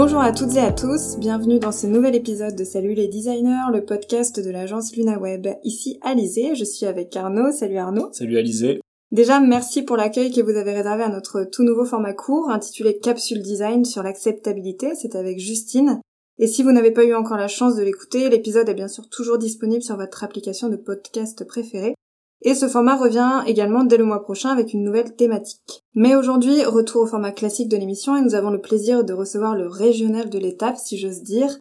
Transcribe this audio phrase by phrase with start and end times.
[0.00, 3.72] Bonjour à toutes et à tous, bienvenue dans ce nouvel épisode de Salut les designers,
[3.72, 5.48] le podcast de l'agence LunaWeb.
[5.64, 7.50] Ici Alizé, je suis avec Arnaud.
[7.50, 8.08] Salut Arnaud.
[8.12, 8.80] Salut Alizé.
[9.10, 13.00] Déjà, merci pour l'accueil que vous avez réservé à notre tout nouveau format court intitulé
[13.00, 14.94] Capsule Design sur l'acceptabilité.
[14.94, 16.00] C'est avec Justine.
[16.38, 19.08] Et si vous n'avez pas eu encore la chance de l'écouter, l'épisode est bien sûr
[19.08, 21.96] toujours disponible sur votre application de podcast préférée.
[22.42, 25.82] Et ce format revient également dès le mois prochain avec une nouvelle thématique.
[25.94, 29.56] Mais aujourd'hui, retour au format classique de l'émission et nous avons le plaisir de recevoir
[29.56, 31.58] le régional de l'étape, si j'ose dire,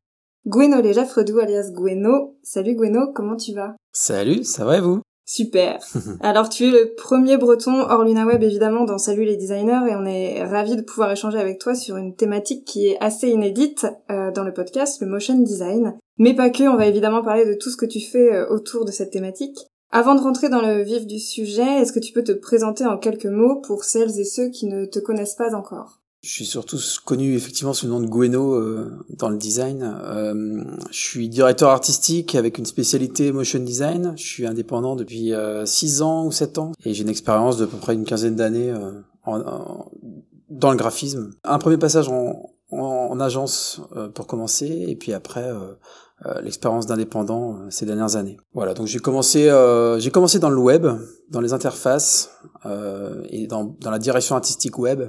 [0.48, 2.38] Gweno Léja-Fredou alias Gweno.
[2.44, 3.76] Salut Gweno, comment tu vas?
[3.92, 5.02] Salut, ça va et vous?
[5.26, 5.80] Super.
[6.22, 10.06] Alors tu es le premier breton hors LunaWeb évidemment dans Salut les designers et on
[10.06, 14.32] est ravis de pouvoir échanger avec toi sur une thématique qui est assez inédite euh,
[14.32, 15.98] dans le podcast, le motion design.
[16.18, 18.86] Mais pas que, on va évidemment parler de tout ce que tu fais euh, autour
[18.86, 19.58] de cette thématique.
[19.92, 22.98] Avant de rentrer dans le vif du sujet, est-ce que tu peux te présenter en
[22.98, 26.02] quelques mots pour celles et ceux qui ne te connaissent pas encore?
[26.22, 29.84] Je suis surtout connu effectivement sous le nom de Gueno euh, dans le design.
[30.04, 34.14] Euh, je suis directeur artistique avec une spécialité motion design.
[34.18, 35.32] Je suis indépendant depuis
[35.66, 38.36] 6 euh, ans ou 7 ans et j'ai une expérience de peu près une quinzaine
[38.36, 38.74] d'années
[39.26, 41.32] dans le graphisme.
[41.46, 43.82] Un premier passage en, en agence
[44.14, 45.74] pour commencer et puis après euh,
[46.42, 48.38] l'expérience d'indépendant euh, ces dernières années.
[48.54, 50.88] Voilà, donc j'ai commencé, euh, j'ai commencé dans le web,
[51.30, 52.32] dans les interfaces
[53.30, 55.02] et dans, dans la direction artistique web,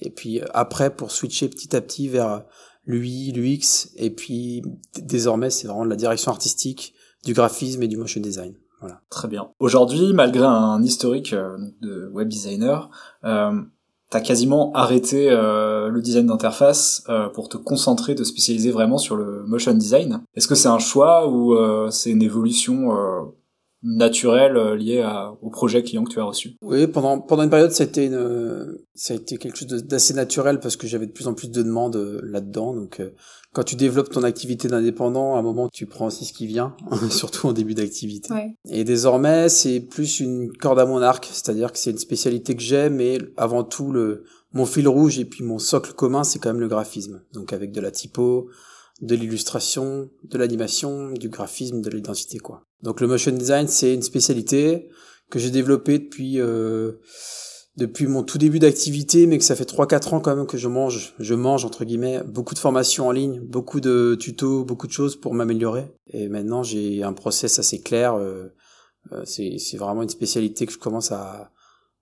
[0.00, 2.44] et puis après pour switcher petit à petit vers
[2.86, 4.62] l'UI, l'UX, et puis
[5.00, 8.54] désormais c'est vraiment de la direction artistique, du graphisme et du motion design.
[8.80, 9.00] Voilà.
[9.10, 9.50] Très bien.
[9.60, 11.34] Aujourd'hui, malgré un historique
[11.80, 12.90] de web designer,
[13.24, 13.62] euh,
[14.10, 19.16] t'as quasiment arrêté euh, le design d'interface euh, pour te concentrer, te spécialiser vraiment sur
[19.16, 20.22] le motion design.
[20.34, 22.90] Est-ce que c'est un choix ou euh, c'est une évolution
[23.84, 25.06] naturelle liée
[25.42, 28.06] au projet client que tu as reçu Oui, pendant pendant une période, ça a été
[28.06, 31.50] une, ça a été quelque chose d'assez naturel parce que j'avais de plus en plus
[31.50, 32.74] de demandes là-dedans.
[32.74, 33.00] Donc,
[33.54, 36.74] quand tu développes ton activité d'indépendant, à un moment, tu prends aussi ce qui vient,
[37.10, 38.28] surtout en début d'activité.
[38.68, 42.62] Et désormais, c'est plus une corde à mon arc, c'est-à-dire que c'est une spécialité que
[42.62, 46.50] j'aime, mais avant tout, le, mon fil rouge et puis mon socle commun, c'est quand
[46.50, 47.22] même le graphisme.
[47.32, 48.48] Donc avec de la typo,
[49.00, 52.64] de l'illustration, de l'animation, du graphisme, de l'identité, quoi.
[52.84, 54.88] Donc le motion design, c'est une spécialité
[55.30, 56.40] que j'ai développée depuis...
[56.40, 57.00] Euh,
[57.76, 60.68] depuis mon tout début d'activité, mais que ça fait 3-4 ans quand même que je
[60.68, 64.92] mange, je mange entre guillemets, beaucoup de formations en ligne, beaucoup de tutos, beaucoup de
[64.92, 65.86] choses pour m'améliorer.
[66.06, 68.14] Et maintenant j'ai un process assez clair.
[68.14, 68.54] Euh,
[69.12, 71.50] euh, c'est, vraiment une spécialité que je commence à,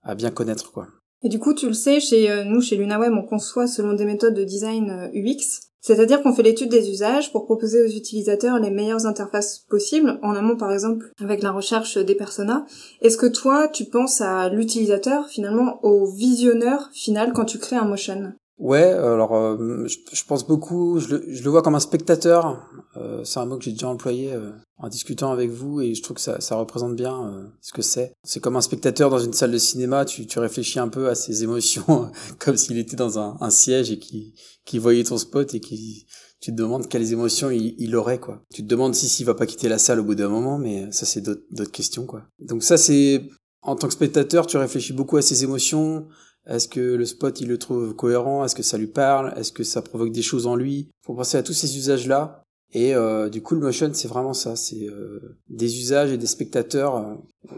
[0.03, 0.87] à bien connaître quoi.
[1.25, 4.03] Et du coup, tu le sais, chez euh, nous, chez LunaWeb, on conçoit selon des
[4.03, 5.71] méthodes de design UX.
[5.85, 10.33] C'est-à-dire qu'on fait l'étude des usages pour proposer aux utilisateurs les meilleures interfaces possibles, en
[10.33, 12.65] amont par exemple avec la recherche des personas.
[13.01, 17.83] Est-ce que toi, tu penses à l'utilisateur finalement, au visionneur final quand tu crées un
[17.83, 18.31] motion?
[18.59, 22.65] Ouais, alors euh, je, pense beaucoup, je le, je le, vois comme un spectateur.
[22.97, 26.03] Euh, c'est un mot que j'ai déjà employé euh, en discutant avec vous et je
[26.03, 28.13] trouve que ça, ça représente bien ce que c'est.
[28.23, 31.15] C'est comme un spectateur dans une salle de cinéma, tu, tu réfléchis un peu à
[31.15, 34.33] ses émotions comme s'il était dans un, un siège et qui,
[34.65, 36.05] qui voyait ton spot et qui
[36.39, 38.43] tu te demandes quelles émotions il, il aurait quoi.
[38.53, 40.91] Tu te demandes si s'il va pas quitter la salle au bout d'un moment, mais
[40.91, 42.23] ça c'est d'autres questions quoi.
[42.39, 43.29] Donc ça c'est
[43.61, 46.07] en tant que spectateur, tu réfléchis beaucoup à ses émotions,
[46.45, 48.43] est-ce que le spot, il le trouve cohérent?
[48.43, 49.33] Est-ce que ça lui parle?
[49.37, 50.89] Est-ce que ça provoque des choses en lui?
[51.01, 52.42] Faut penser à tous ces usages-là.
[52.73, 54.55] Et euh, du coup, le motion, c'est vraiment ça.
[54.55, 57.13] C'est euh, des usages et des spectateurs euh,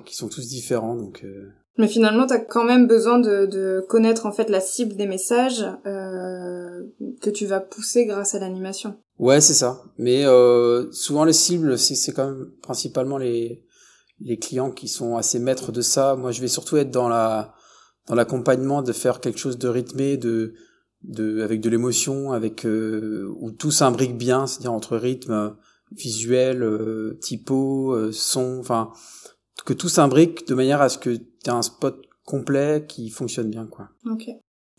[0.05, 0.95] qui sont tous différents.
[0.95, 1.25] Donc,
[1.77, 5.07] mais finalement, tu as quand même besoin de, de, connaître en fait la cible des
[5.07, 8.95] messages que tu vas pousser grâce à l'animation.
[9.19, 9.81] Ouais, c'est ça.
[9.97, 10.23] Mais
[10.91, 13.61] souvent, les cibles, c'est quand même principalement les
[14.21, 16.15] les clients qui sont assez maîtres de ça.
[16.15, 17.53] Moi, je vais surtout être dans la
[18.07, 20.53] dans l'accompagnement de faire quelque chose de rythmé, de,
[21.07, 25.55] de avec de l'émotion, avec euh, où tout s'imbrique bien, c'est-à-dire entre rythme,
[25.91, 28.91] visuel, euh, typo, euh, son, enfin
[29.65, 33.49] que tout s'imbrique de manière à ce que tu aies un spot complet qui fonctionne
[33.49, 33.89] bien, quoi.
[34.09, 34.29] Ok.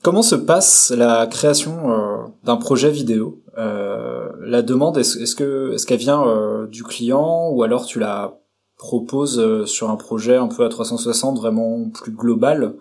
[0.02, 3.42] Comment se passe la création euh, d'un projet vidéo?
[3.56, 8.38] La demande, est-ce, que est-ce qu'elle vient du client ou alors tu la
[8.76, 12.74] proposes sur un projet un peu à 360 vraiment plus global?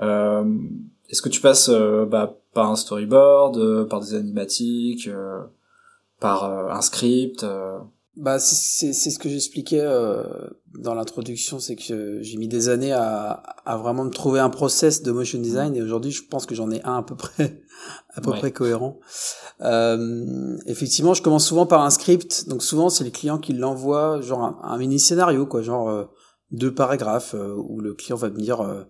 [0.00, 0.44] Euh,
[1.10, 5.08] Est-ce que tu passes euh, bah, par un storyboard, euh, par des animatiques,
[6.20, 7.44] par un script
[8.18, 10.24] bah c'est c'est ce que j'expliquais euh,
[10.76, 15.02] dans l'introduction, c'est que j'ai mis des années à, à vraiment me trouver un process
[15.02, 17.62] de motion design et aujourd'hui je pense que j'en ai un à peu près
[18.14, 18.98] à peu près cohérent.
[19.60, 24.20] Euh, effectivement, je commence souvent par un script, donc souvent c'est les clients qui l'envoient
[24.20, 26.08] genre un, mini scénario quoi, genre
[26.50, 28.86] deux paragraphes où le client va me dire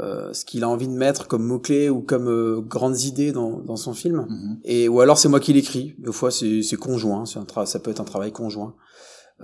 [0.00, 3.32] euh, ce qu'il a envie de mettre comme mots clés ou comme euh, grandes idées
[3.32, 4.26] dans, dans son film.
[4.28, 4.58] Mhm.
[4.64, 5.96] Et ou alors c'est moi qui l'écris.
[5.98, 8.74] Des fois c'est conjoint, c'est un ça peut être un travail conjoint.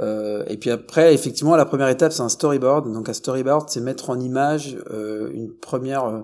[0.01, 2.93] Euh, et puis après, effectivement, la première étape c'est un storyboard.
[2.93, 6.21] Donc un storyboard, c'est mettre en image euh, une première euh,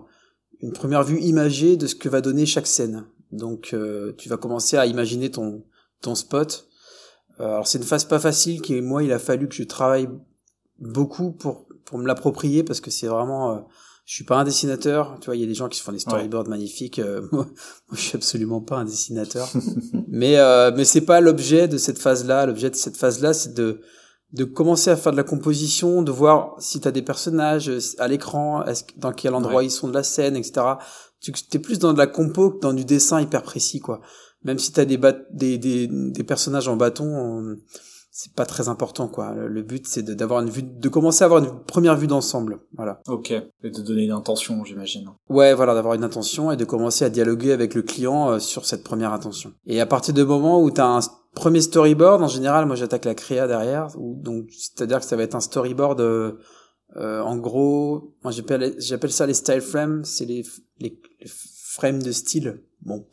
[0.61, 3.07] une première vue imagée de ce que va donner chaque scène.
[3.33, 5.65] Donc euh, tu vas commencer à imaginer ton
[6.03, 6.67] ton spot.
[7.39, 10.09] Alors c'est une phase pas facile qui moi il a fallu que je travaille
[10.79, 13.59] beaucoup pour pour me l'approprier parce que c'est vraiment euh,
[14.11, 15.93] je suis pas un dessinateur, tu vois, il y a des gens qui se font
[15.93, 16.99] des storyboards magnifiques.
[16.99, 19.49] euh, moi, moi, je suis absolument pas un dessinateur.
[20.09, 22.45] mais euh, mais c'est pas l'objet de cette phase-là.
[22.45, 23.81] L'objet de cette phase-là, c'est de
[24.33, 27.79] de commencer à faire de la composition, de voir si tu as des personnages euh,
[27.99, 28.65] à l'écran,
[28.97, 29.67] dans quel endroit Ouais.
[29.67, 30.61] ils sont de la scène, etc.
[31.21, 34.01] Tu es plus dans de la compo que dans du dessin hyper précis, quoi.
[34.43, 34.99] Même si tu as des,
[35.31, 37.59] des, des, des personnages en bâton,
[38.13, 39.33] c'est pas très important, quoi.
[39.35, 42.59] Le, but, c'est de- d'avoir une vue, de commencer à avoir une première vue d'ensemble,
[42.77, 43.01] voilà.
[43.09, 43.31] Ok.
[43.31, 45.09] Et de donner une intention, j'imagine.
[45.29, 48.65] Ouais, voilà, d'avoir une intention et de commencer à dialoguer avec le client euh, sur
[48.67, 49.53] cette première intention.
[49.67, 51.01] Et à partir du moment où tu as un
[51.35, 55.23] premier storyboard, en général, moi j'attaque la créa derrière, ou- donc c'est-à-dire que ça va
[55.23, 56.33] être un storyboard, euh,
[56.97, 60.43] euh, en gros, moi j'appelle j'appelle ça les style frames, c'est les,
[60.81, 62.61] les, les frames de style.
[62.83, 63.07] Bon,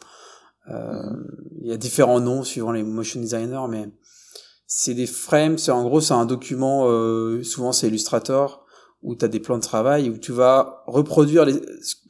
[0.72, 1.14] euh,
[1.62, 3.88] il y a différents noms suivant les motion designers, mais
[4.68, 8.66] c'est des frames, c'est en gros c'est un document, euh, souvent c'est Illustrator,
[9.02, 11.56] où tu as des plans de travail, où tu vas reproduire les,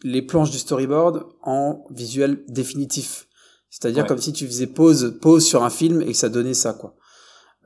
[0.03, 3.27] les planches du storyboard en visuel définitif.
[3.69, 4.07] C'est-à-dire Ouais.
[4.09, 6.95] comme si tu faisais pause, pause sur un film et que ça donnait ça, quoi.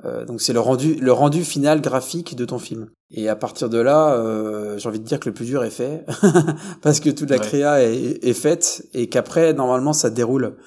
[0.04, 2.90] Euh, donc c'est le rendu, le rendu final graphique de ton film.
[3.12, 5.70] Et à partir de là, euh, j'ai envie de dire que le plus dur est
[5.70, 6.06] fait,
[6.82, 7.42] parce que toute la Ouais.
[7.46, 10.58] créa est, est faite et qu'après normalement ça déroule.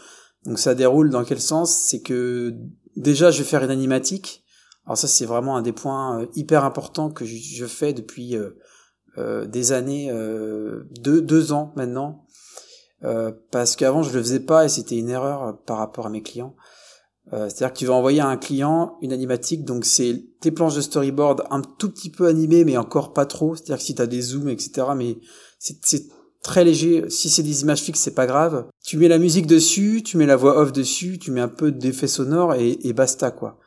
[0.46, 1.72] Donc ça déroule dans quel sens?
[1.74, 2.54] C'est que
[2.96, 4.44] déjà je vais faire une animatique.
[4.86, 8.50] Alors ça c'est vraiment un des points euh, hyper importants que je, fais depuis euh,
[9.18, 10.12] euh, des années,
[11.00, 12.26] deux, deux ans maintenant,
[13.50, 16.56] parce qu'avant je le faisais pas et c'était une erreur par rapport à mes clients.
[17.30, 20.82] C'est-à-dire que tu vas envoyer à un client une animatique, donc c'est tes planches de
[20.82, 23.54] storyboard un tout petit peu animées, mais encore pas trop.
[23.54, 25.18] C'est-à-dire que si tu as des zooms, etc., mais
[25.58, 26.06] c'est
[26.44, 27.04] très léger.
[27.08, 28.66] Si c'est des images fixes, c'est pas grave.
[28.84, 31.72] Tu mets la musique dessus, tu mets la voix off dessus, tu mets un peu
[31.72, 33.58] d'effet sonore et, et basta, quoi.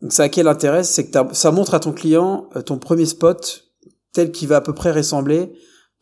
[0.00, 0.82] Donc ça a quel intérêt?
[0.82, 3.66] C'est que ça montre à ton client euh, ton premier spot
[4.12, 5.52] tel qu'il va à peu près ressembler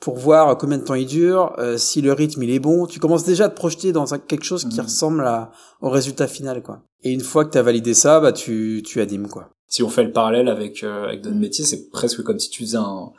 [0.01, 2.87] pour voir combien de temps il dure, euh, si le rythme il est bon.
[2.87, 4.87] Tu commences déjà à te projeter dans quelque chose qui Mhm.
[4.87, 5.51] ressemble à,
[5.83, 6.81] au résultat final, quoi.
[7.03, 9.51] Et une fois que tu as validé ça, bah tu, tu animes, quoi.
[9.69, 12.63] Si on fait le parallèle avec euh, avec d'autres métiers, c'est presque comme si tu
[12.65, 13.11] faisais un,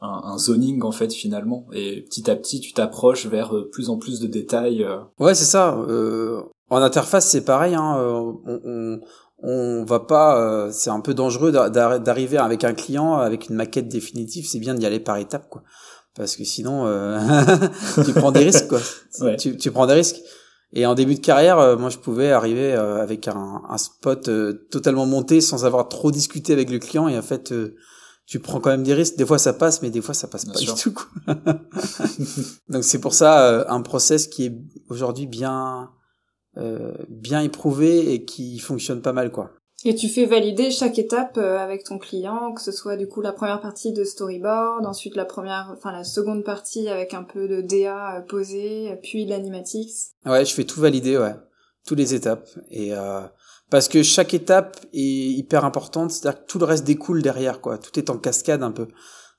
[0.00, 1.66] un un zoning en fait finalement.
[1.72, 4.84] Et petit à petit, tu t'approches vers euh, plus en plus de détails.
[4.84, 4.98] euh.
[5.18, 5.76] Ouais, c'est ça.
[5.88, 6.40] Euh,
[6.70, 7.74] en interface, c'est pareil.
[7.74, 9.00] Hein, euh, on, on,
[9.42, 10.40] on va pas.
[10.40, 14.46] euh, c'est un peu dangereux d'a- d'a- d'arriver avec un client avec une maquette définitive.
[14.46, 15.62] C'est bien d'y aller par étapes, quoi.
[16.16, 17.18] Parce que sinon, euh,
[18.04, 18.80] tu prends des risques, quoi.
[19.20, 19.36] Ouais.
[19.36, 20.20] Tu, tu prends des risques.
[20.74, 24.28] Et en début de carrière, euh, moi, je pouvais arriver euh, avec un, un spot
[24.28, 27.08] euh, totalement monté sans avoir trop discuté avec le client.
[27.08, 27.74] Et en fait, euh,
[28.28, 29.16] tu prends quand même des risques.
[29.16, 30.74] Des fois, ça passe, mais des fois, ça passe Bien pas sûr.
[30.74, 30.92] du tout.
[30.92, 31.34] Quoi.
[32.68, 34.54] Donc c'est pour ça euh, un process qui est
[34.90, 35.90] aujourd'hui bien
[36.58, 39.50] euh, bien éprouvé et qui fonctionne pas mal quoi.
[39.84, 43.20] Et tu fais valider chaque étape euh, avec ton client, que ce soit du coup
[43.20, 47.46] la première partie de storyboard, ensuite la première, enfin la seconde partie avec un peu
[47.46, 50.14] de DA euh, posé, puis de l'animatix.
[50.26, 51.36] Ouais, je fais tout valider, ouais,
[51.86, 53.20] toutes les étapes et euh,
[53.70, 57.78] parce que chaque étape est hyper importante, c'est-à-dire que tout le reste découle derrière quoi.
[57.78, 58.88] Tout est en cascade un peu.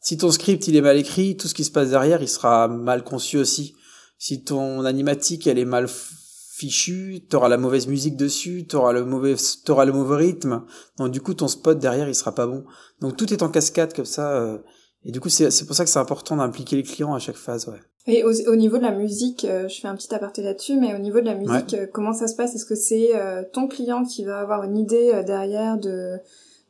[0.01, 2.67] Si ton script il est mal écrit, tout ce qui se passe derrière, il sera
[2.67, 3.75] mal conçu aussi.
[4.17, 9.35] Si ton animatique elle est mal fichue, t'auras la mauvaise musique dessus, t'auras le mauvais
[9.65, 10.65] t'auras le mauvais rythme.
[10.97, 12.65] Donc du coup ton spot derrière il sera pas bon.
[13.01, 14.31] Donc tout est en cascade comme ça.
[14.33, 14.57] euh,
[15.03, 17.67] et du coup c'est pour ça que c'est important d'impliquer les clients à chaque phase.
[17.67, 17.79] Ouais.
[18.07, 20.95] Et au, au niveau de la musique, euh, je fais un petit aparté là-dessus, mais
[20.95, 22.55] au niveau de la musique, euh, comment ça se passe?
[22.55, 26.17] Est-ce que c'est euh, ton client qui va avoir une idée derrière de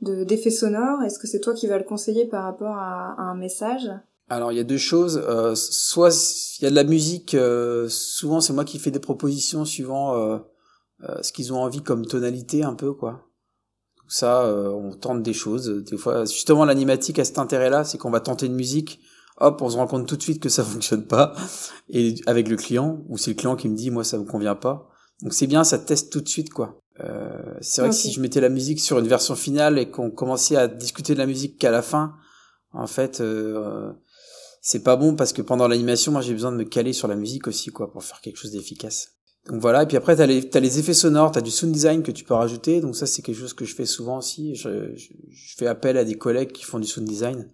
[0.01, 1.03] de- d'effets sonores?
[1.03, 3.89] Est-ce que c'est toi qui vas le conseiller par rapport à, à un message?
[4.29, 5.21] Alors il y a deux choses.
[5.55, 7.36] Soit il y a de la musique.
[7.88, 10.39] souvent c'est moi qui fais des propositions suivant
[11.21, 13.25] ce qu'ils ont envie comme tonalité un peu quoi.
[14.07, 15.83] Ça, on tente des choses.
[15.83, 19.00] Des fois, justement l'animatique a cet intérêt-là, c'est qu'on va tenter une musique.
[19.39, 21.34] Hop, on se rend compte tout de suite que ça fonctionne pas.
[21.89, 24.55] Et avec le client, ou c'est le client qui me dit moi ça me convient
[24.55, 24.89] pas.
[25.22, 26.81] Donc c'est bien, ça teste tout de suite quoi.
[27.01, 27.29] Euh,
[27.62, 30.55] c'est vrai que si je mettais la musique sur une version finale et qu'on commençait
[30.55, 32.15] à discuter de la musique qu'à la fin,
[32.74, 33.91] en fait, euh,
[34.62, 37.15] c'est pas bon parce que pendant l'animation, moi j'ai besoin de me caler sur la
[37.15, 39.10] musique aussi, quoi, pour faire quelque chose d'efficace.
[39.48, 42.03] Donc voilà, et puis après t'as les t'as les effets sonores, t'as du sound design
[42.03, 44.53] que tu peux rajouter, donc ça c'est quelque chose que je fais souvent aussi.
[44.55, 47.50] Je, je, je fais appel à des collègues qui font du sound design.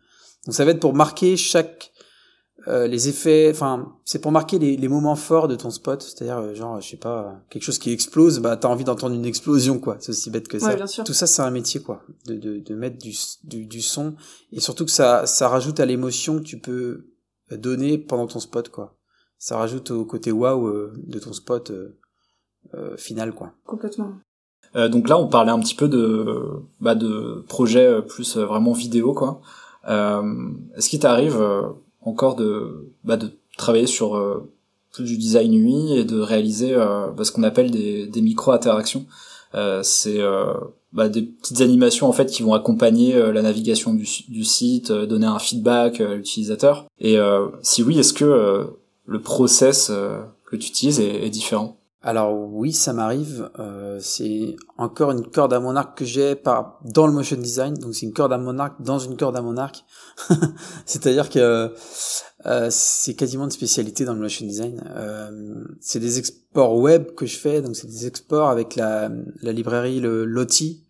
[0.46, 1.92] Donc ça va être pour marquer chaque
[2.68, 6.40] euh, les effets, enfin, c'est pour marquer les, les, moments forts de ton spot, c'est-à-dire
[6.40, 9.78] euh, genre, je sais pas, quelque chose qui explose, bah t'as envie d'entendre une explosion,
[9.78, 9.98] quoi.
[10.00, 10.76] C'est aussi bête que ça.
[10.76, 11.04] bien sûr.
[11.04, 14.16] Tout ça, c'est un métier, quoi, de, de, de mettre du, du, du, son
[14.52, 17.06] et surtout que ça, ça rajoute à l'émotion que tu peux
[17.52, 18.98] donner pendant ton spot, quoi.
[19.38, 23.54] Ça rajoute au côté waouh euh, de ton spot euh, final, quoi.
[23.68, 24.14] Complètement.
[24.74, 26.26] donc là, on parlait un petit peu de,
[26.82, 29.42] bah, de projets plus vraiment vidéo, quoi.
[29.88, 31.42] Est-ce qu'il t'arrive
[32.06, 34.50] encore de, bah, de travailler sur euh,
[35.00, 39.06] du design UI et de réaliser euh, bah, ce qu'on appelle des, des micro-interactions?
[39.54, 40.20] Euh, c'est
[40.94, 45.28] bah, des petites animations en fait qui vont accompagner la navigation du, du site, donner
[45.28, 46.86] un feedback à l'utilisateur?
[47.00, 47.18] Et
[47.62, 48.68] si oui, est-ce que
[49.06, 49.92] le process
[50.46, 51.78] que tu utilises est, est différent?
[52.06, 53.50] Alors oui, ça m'arrive.
[53.58, 57.74] Euh, c'est encore une corde à mon arc que j'ai par dans le motion design.
[57.74, 59.84] Donc c'est une corde à mon arc dans une corde à mon arc.
[60.86, 61.74] C'est-à-dire que
[62.46, 64.84] euh, c'est quasiment une spécialité dans le motion design.
[64.96, 67.64] Euh, c'est des exports web que je fais.
[67.64, 69.10] Donc c'est des exports avec la,
[69.42, 70.84] la librairie le Lottie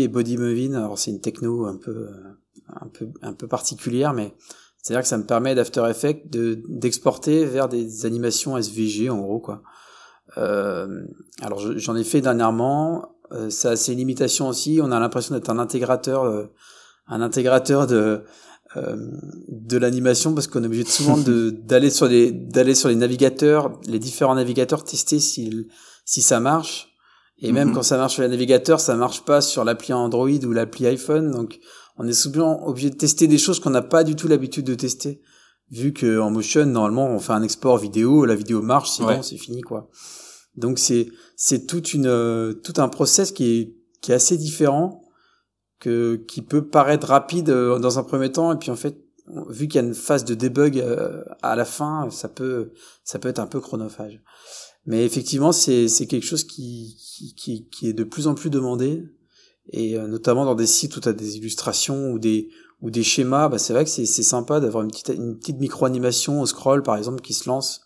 [0.00, 0.74] et Bodymovin.
[0.74, 2.06] Alors c'est une techno un peu
[2.68, 4.32] un peu un peu particulière, mais
[4.80, 9.40] c'est-à-dire que ça me permet d'After Effects de d'exporter vers des animations SVG en gros
[9.40, 9.64] quoi.
[10.38, 11.02] Euh,
[11.40, 13.16] alors j'en ai fait dernièrement.
[13.32, 14.80] Euh, ça a ses limitations aussi.
[14.82, 16.46] On a l'impression d'être un intégrateur, euh,
[17.06, 18.22] un intégrateur de
[19.48, 22.96] de l'animation parce qu'on est obligé de souvent de d'aller sur les d'aller sur les
[22.96, 25.66] navigateurs, les différents navigateurs, tester si
[26.04, 26.88] si ça marche.
[27.40, 27.74] Et même mhm.
[27.74, 31.30] quand ça marche sur les navigateurs, ça marche pas sur l'appli Android ou l'appli iPhone.
[31.30, 31.60] Donc
[31.96, 34.74] on est souvent obligé de tester des choses qu'on n'a pas du tout l'habitude de
[34.74, 35.22] tester.
[35.70, 39.36] Vu que en motion, normalement, on fait un export vidéo, la vidéo marche, bon, c'est
[39.36, 39.90] fini, quoi.
[40.58, 45.02] Donc c'est c'est toute une euh, tout un process qui est qui est assez différent
[45.78, 48.52] que qui peut paraître rapide euh, dans un premier temps.
[48.52, 49.00] Et puis en fait
[49.48, 52.72] vu qu'il y a une phase de debug euh, à la fin ça peut
[53.04, 54.20] ça peut être un peu chronophage.
[54.84, 56.96] Mais effectivement c'est c'est quelque chose qui,
[57.36, 59.04] qui qui est de plus en plus demandé.
[59.70, 62.48] Et notamment dans des sites où tu as des illustrations ou des
[62.80, 65.58] ou des schémas bah c'est vrai que c'est c'est sympa d'avoir une petite une petite
[65.58, 67.82] micro animation au scroll par exemple qui se lance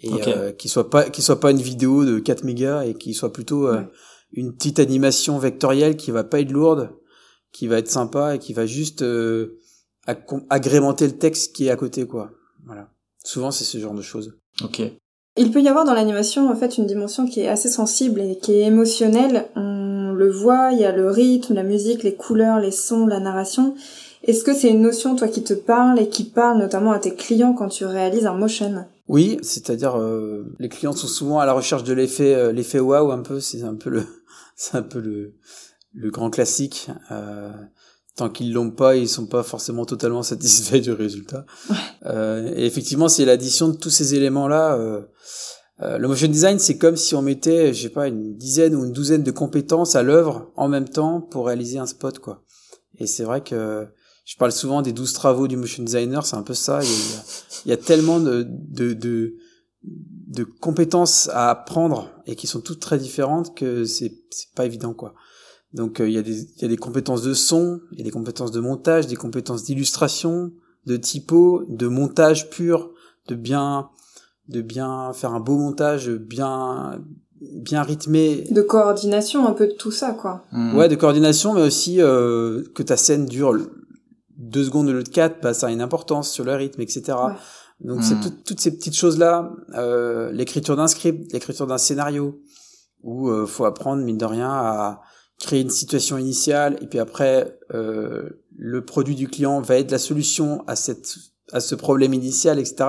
[0.00, 3.14] et euh, qui soit pas qui soit pas une vidéo de 4 mégas et qui
[3.14, 3.82] soit plutôt euh,
[4.32, 6.90] une petite animation vectorielle qui va pas être lourde,
[7.52, 9.58] qui va être sympa et qui va juste euh,
[10.50, 12.30] agrémenter le texte qui est à côté quoi.
[12.64, 12.88] Voilà.
[13.24, 14.38] Souvent c'est ce genre de choses.
[14.64, 14.82] OK.
[15.36, 18.38] Il peut y avoir dans l'animation en fait une dimension qui est assez sensible et
[18.38, 19.48] qui est émotionnelle.
[19.56, 23.20] On le voit, il y a le rythme, la musique, les couleurs, les sons, la
[23.20, 23.74] narration.
[24.24, 27.14] Est-ce que c'est une notion toi qui te parle et qui parle notamment à tes
[27.14, 28.84] clients quand tu réalises un motion?
[29.12, 33.12] Oui, c'est-à-dire euh, les clients sont souvent à la recherche de l'effet euh, l'effet waouh
[33.12, 34.06] un peu, c'est un peu le
[34.56, 35.34] c'est un peu le
[35.92, 36.88] le grand classique.
[37.10, 37.52] Euh,
[38.16, 41.44] tant qu'ils l'ont pas, ils sont pas forcément totalement satisfaits du résultat.
[42.06, 44.76] Euh, et effectivement, c'est l'addition de tous ces éléments là.
[44.76, 45.02] Euh,
[45.82, 48.86] euh, le motion design, c'est comme si on mettait, je sais pas, une dizaine ou
[48.86, 52.44] une douzaine de compétences à l'œuvre en même temps pour réaliser un spot, quoi.
[52.98, 53.88] Et c'est vrai que
[54.24, 56.80] je parle souvent des douze travaux du motion designer, c'est un peu ça.
[56.82, 57.24] Il y a,
[57.66, 59.34] il y a tellement de, de, de,
[59.82, 64.94] de, compétences à apprendre et qui sont toutes très différentes que c'est c'est pas évident
[64.94, 65.14] quoi.
[65.72, 68.02] Donc euh, il y a des il y a des compétences de son, il y
[68.02, 70.52] a des compétences de montage, des compétences d'illustration,
[70.86, 72.92] de typo, de montage pur,
[73.28, 73.88] de bien
[74.48, 77.02] de bien faire un beau montage, bien
[77.40, 78.44] bien rythmé.
[78.50, 80.44] De coordination, un peu de tout ça, quoi.
[80.52, 80.76] Mmh.
[80.76, 83.58] Ouais, de coordination, mais aussi euh, que ta scène dure
[84.42, 87.16] deux secondes de l'autre quatre, bah, ça a une importance sur le rythme, etc.
[87.80, 88.42] Donc c'est hmm.
[88.44, 92.40] toutes ces petites choses-là, euh, l'écriture d'un script, l'écriture d'un scénario,
[93.02, 95.00] où euh, faut apprendre mine de rien à
[95.38, 99.98] créer une situation initiale et puis après euh, le produit du client va être la
[99.98, 101.16] solution à cette
[101.52, 102.84] à ce problème initial, etc.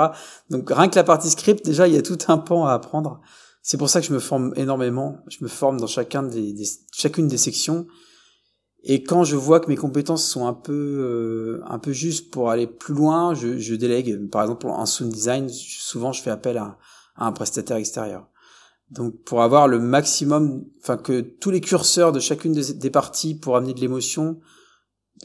[0.50, 3.20] Donc rien que la partie script, déjà il y a tout un pan à apprendre.
[3.62, 5.18] C'est pour ça que je me forme énormément.
[5.28, 6.56] Je me forme dans chacun des
[6.94, 7.88] chacune des sections
[8.84, 12.50] et quand je vois que mes compétences sont un peu euh, un peu justes pour
[12.50, 14.30] aller plus loin, je, je délègue.
[14.30, 16.78] Par exemple, en sound design, souvent je fais appel à,
[17.16, 18.28] à, un prestataire extérieur.
[18.92, 23.56] Donc pour avoir le maximum, enfin que tous les curseurs de chacune des, parties pour
[23.56, 24.42] amener de l'émotion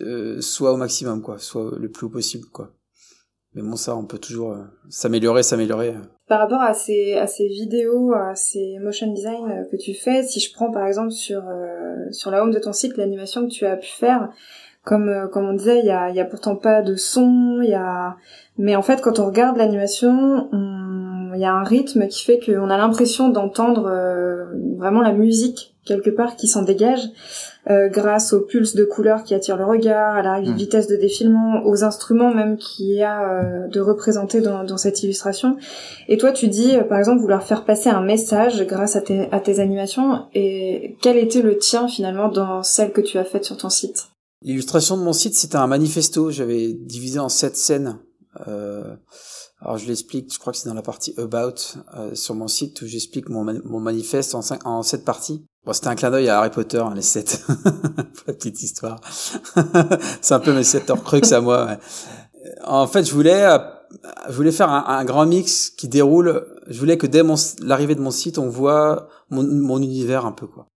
[0.02, 2.74] euh, soient au maximum, quoi, soit le plus haut possible, quoi.
[3.54, 5.96] Mais bon, ça, on peut toujours euh, s'améliorer, s'améliorer.
[6.28, 10.22] Par rapport à ces, à ces vidéos, à ces motion design euh, que tu fais,
[10.22, 13.52] si je prends par exemple sur, euh, sur la home de ton site l'animation que
[13.52, 14.28] tu as pu faire,
[14.84, 17.74] comme, comme on disait, il y a, y a pourtant pas de son, il y
[17.74, 18.16] a...
[18.58, 22.70] Mais en fait, quand on regarde l'animation, il y a un rythme qui fait qu'on
[22.70, 23.90] a l'impression d'entendre
[24.78, 27.02] vraiment la musique quelque part qui s'en dégage
[27.70, 30.54] euh, grâce aux pulses de couleurs qui attirent le regard, à la Mm.
[30.54, 35.02] vitesse de défilement, aux instruments même qu'il y a euh, de représenter dans, dans cette
[35.02, 35.56] illustration.
[36.08, 39.28] Et toi, tu dis, euh, par exemple, vouloir faire passer un message grâce à tes,
[39.32, 40.26] à tes animations.
[40.34, 44.06] Et quel était le tien finalement dans celle que tu as faite sur ton site?
[44.42, 46.30] L'illustration de mon site, c'était un manifesto.
[46.30, 47.98] J'avais divisé en sept scènes.
[49.62, 51.54] Euh, alors je l'explique, je crois que c'est dans la partie About
[51.96, 55.44] euh, sur mon site où j'explique mon, mon manifeste en, cinq, en sept parties.
[55.64, 57.44] Bon, c'était un clin d'œil à Harry Potter, hein, les sept.
[57.46, 57.54] Pour
[58.26, 59.00] la petite histoire.
[60.20, 61.66] c'est un peu mes sept Horcruxes à moi.
[61.66, 61.78] ouais.
[62.64, 63.58] En fait, je voulais, euh,
[64.28, 66.46] je voulais faire un, un grand mix qui déroule.
[66.68, 67.22] Je voulais que dès
[67.60, 70.68] l'arrivée de mon site, on voit mon, mon univers un peu quoi.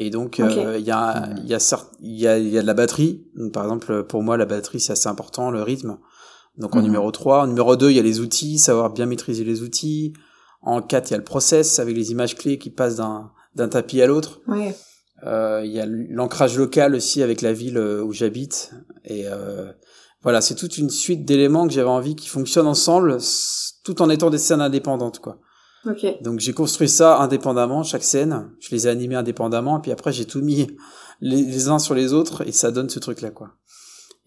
[0.00, 2.56] Et donc, euh, il y a, il y a certes, il y a, il y
[2.56, 3.26] a de la batterie.
[3.34, 5.98] Donc, par exemple, pour moi, la batterie, c'est assez important, le rythme.
[6.58, 6.84] Donc, en Mhm.
[6.84, 7.42] numéro 3.
[7.42, 10.12] En numéro 2, il y a les outils, savoir bien maîtriser les outils.
[10.60, 13.30] En 4, il y a le process avec les images clés qui passent d'un,
[13.70, 14.40] tapis à l'autre.
[15.26, 18.72] Euh, il y a l'ancrage local aussi avec la ville euh, où j'habite.
[19.04, 19.72] Et euh,
[20.22, 23.18] voilà, c'est toute une suite d'éléments que j'avais envie qui fonctionnent ensemble,
[23.84, 25.38] tout en étant des scènes indépendantes, quoi.
[25.86, 26.06] Ok.
[26.22, 28.50] Donc j'ai construit ça indépendamment, chaque scène.
[28.60, 30.66] Je les ai animés indépendamment, et puis après j'ai tout mis
[31.20, 33.50] les, les uns sur les autres, et ça donne ce truc-là, quoi.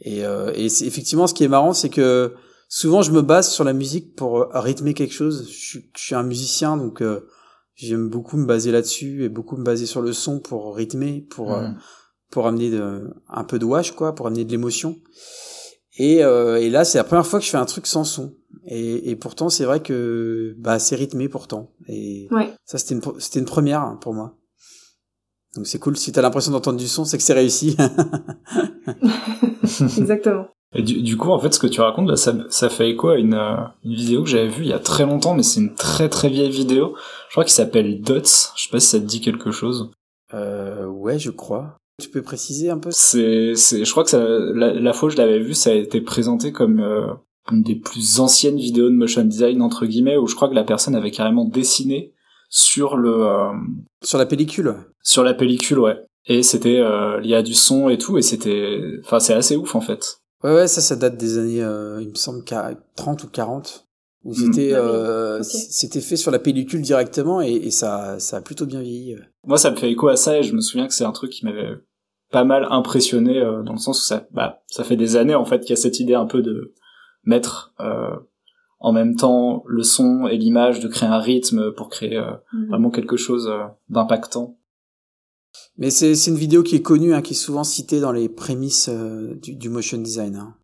[0.01, 2.33] Et, euh, et c'est effectivement ce qui est marrant, c'est que
[2.69, 5.47] souvent je me base sur la musique pour euh, rythmer quelque chose.
[5.49, 7.27] Je, suis- je suis un musicien, donc euh,
[7.75, 11.53] j'aime beaucoup me baser là-dessus et beaucoup me baser sur le son pour rythmer, pour
[11.53, 11.77] euh, Mhm.
[12.31, 14.97] pour amener de, un peu de wash, quoi, pour amener de l'émotion.
[15.97, 18.33] Et, euh, et là, c'est la première fois que je fais un truc sans son.
[18.65, 21.73] Et, et pourtant, c'est vrai que bah, c'est rythmé pourtant.
[21.87, 22.49] Et Ouais.
[22.63, 24.37] ça, c'était une, c'était une première pour moi.
[25.55, 25.97] Donc c'est cool.
[25.97, 27.75] Si t'as l'impression d'entendre du son, c'est que c'est réussi.
[29.97, 30.47] Exactement.
[30.73, 33.09] Et du, du coup, en fait, ce que tu racontes, là, ça, ça fait écho
[33.09, 35.59] à une, euh, une vidéo que j'avais vue il y a très longtemps, mais c'est
[35.59, 36.95] une très très vieille vidéo.
[37.27, 38.21] Je crois qu'il s'appelle Dots.
[38.55, 39.91] Je sais pas si ça te dit quelque chose.
[40.33, 41.75] euh, ouais, je crois.
[42.01, 45.11] Tu peux préciser un peu C'est, c'est, je crois que ça, la, la fois où
[45.11, 47.07] je l'avais vu, ça a été présenté comme euh,
[47.51, 50.63] une des plus anciennes vidéos de motion design entre guillemets, où je crois que la
[50.63, 52.13] personne avait carrément dessiné
[52.53, 53.51] sur le, euh,
[54.03, 55.97] sur la pellicule sur la pellicule, ouais.
[56.27, 59.73] Et c'était euh, lié à du son et tout, et c'était, enfin, c'est assez ouf
[59.73, 60.19] en fait.
[60.43, 63.87] Ouais, ouais, ça, ça date des années, euh, il me semble, quar- 30 ou 40.
[64.23, 68.41] Où c'était, Ah euh, c'était fait sur la pellicule directement et, et ça, ça a
[68.41, 69.15] plutôt bien vieilli.
[69.47, 71.31] Moi, ça me fait écho à ça, et je me souviens que c'est un truc
[71.31, 71.77] qui m'avait
[72.31, 75.45] pas mal impressionné euh, dans le sens où ça, bah, ça fait des années en
[75.45, 76.75] fait qu'il y a cette idée un peu de
[77.23, 78.11] mettre euh,
[78.81, 82.67] en même temps le son et l'image, de créer un rythme pour créer euh, Mhm.
[82.67, 84.57] vraiment quelque chose euh, d'impactant.
[85.77, 88.27] Mais c'est, c'est une vidéo qui est connue, hein, qui est souvent citée dans les
[88.29, 90.35] prémices euh, du, du motion design.
[90.35, 90.55] Hein.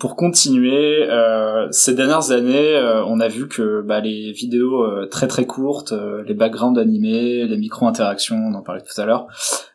[0.00, 5.06] Pour continuer, euh, ces dernières années, euh, on a vu que bah, les vidéos euh,
[5.06, 9.26] très très courtes, euh, les backgrounds animés, les micro-interactions, on en parlait tout à l'heure,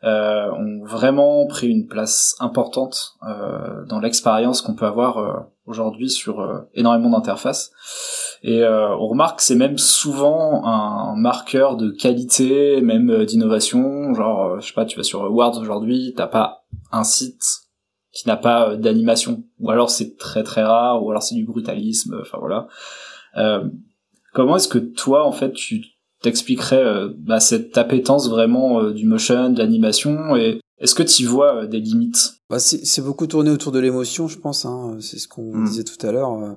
[0.03, 6.65] euh, ont vraiment pris une place importante euh, dans l'expérience qu'on peut avoir aujourd'hui sur
[6.73, 7.71] énormément d'interfaces.
[8.41, 14.13] Et on remarque que c'est même souvent un marqueur de qualité, même d'innovation.
[14.15, 17.64] Genre, je sais pas, tu vas sur Words aujourd'hui, t'as pas un site
[18.15, 21.45] qui n'a pas euh, d'animation, ou alors c'est très très rare, ou alors c'est du
[21.45, 22.17] brutalisme.
[22.21, 22.67] Enfin voilà.
[23.37, 23.65] Euh,
[24.33, 25.83] comment est-ce que toi, en fait, tu
[26.21, 31.25] t'expliquerais euh, bah, cette appétence vraiment euh, du motion, de l'animation, et est-ce que tu
[31.25, 32.35] vois euh, des limites?
[32.49, 34.65] Bah, c'est, beaucoup tourné autour de l'émotion, je pense.
[34.65, 34.97] Hein.
[35.01, 35.65] C'est ce qu'on Mm.
[35.65, 36.31] disait tout à l'heure.
[36.33, 36.53] Euh,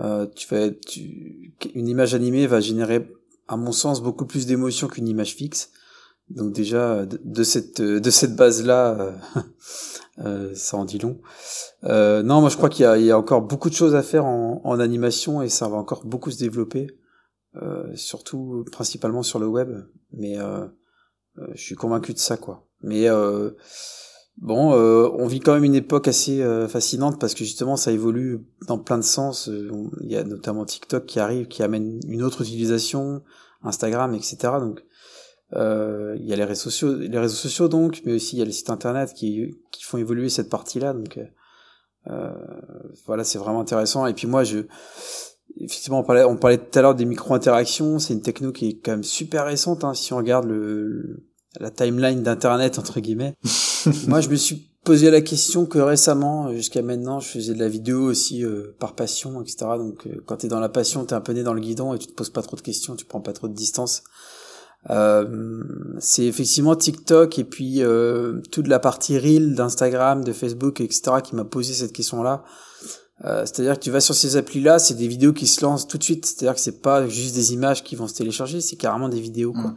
[0.00, 3.10] euh, tu vas, tu, une image animée va générer,
[3.48, 5.70] à mon sens, beaucoup plus d'émotion qu'une image fixe.
[6.28, 9.12] Donc déjà, de, cette de cette base-là, euh,
[10.24, 11.20] euh, ça en dit long.
[11.84, 14.24] Euh, non, moi je crois qu'il y y a encore beaucoup de choses à faire
[14.24, 16.86] en, en animation et ça va encore beaucoup se développer,
[17.56, 19.70] euh, surtout principalement sur le web.
[20.12, 20.66] Mais euh,
[21.38, 22.66] euh, je suis convaincu de ça, quoi.
[22.80, 23.08] Mais
[24.38, 28.78] bon, on vit quand même une époque assez fascinante parce que justement ça évolue dans
[28.78, 29.48] plein de sens.
[30.00, 33.22] Il y a notamment TikTok qui arrive, qui amène une autre utilisation,
[33.62, 34.54] Instagram, etc.
[34.58, 34.82] Donc
[35.54, 38.42] euh, il y a les réseaux sociaux, les réseaux sociaux donc, mais aussi il y
[38.42, 40.92] a les sites internet qui qui font évoluer cette partie-là.
[40.92, 41.18] Donc
[42.10, 42.30] euh,
[43.06, 44.06] voilà, c'est vraiment intéressant.
[44.06, 44.60] Et puis moi, je
[45.60, 47.98] effectivement, on parlait, on parlait tout à l'heure des micro-interactions.
[47.98, 49.84] C'est une techno qui est quand même super récente.
[49.84, 51.26] Hein, si on regarde le, le-
[51.60, 53.34] la timeline d'internet entre guillemets.
[54.08, 57.68] moi, je me suis posé la question que récemment, jusqu'à maintenant, je faisais de la
[57.68, 59.56] vidéo aussi euh, par passion, etc.
[59.76, 61.98] Donc, euh, quand t'es dans la passion, t'es un peu né dans le guidon et
[61.98, 64.02] tu te poses pas trop de questions, tu prends pas trop de distance.
[64.90, 65.62] Euh,
[66.00, 71.18] c'est effectivement TikTok et puis euh, toute la partie reel d'Instagram, de Facebook, etc.
[71.22, 72.44] qui m'a posé cette question-là.
[73.24, 75.98] Euh, c'est-à-dire que tu vas sur ces applis-là, c'est des vidéos qui se lancent tout
[75.98, 76.26] de suite.
[76.26, 79.52] C'est-à-dire que c'est pas juste des images qui vont se télécharger, c'est carrément des vidéos.
[79.52, 79.70] Quoi.
[79.70, 79.76] Mm.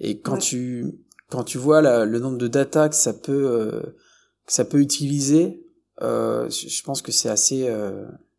[0.00, 0.38] Et quand Ouais.
[0.38, 0.86] tu
[1.30, 3.82] quand tu vois le nombre de data que ça peut
[4.46, 5.66] que ça peut utiliser,
[6.00, 7.68] je pense que c'est assez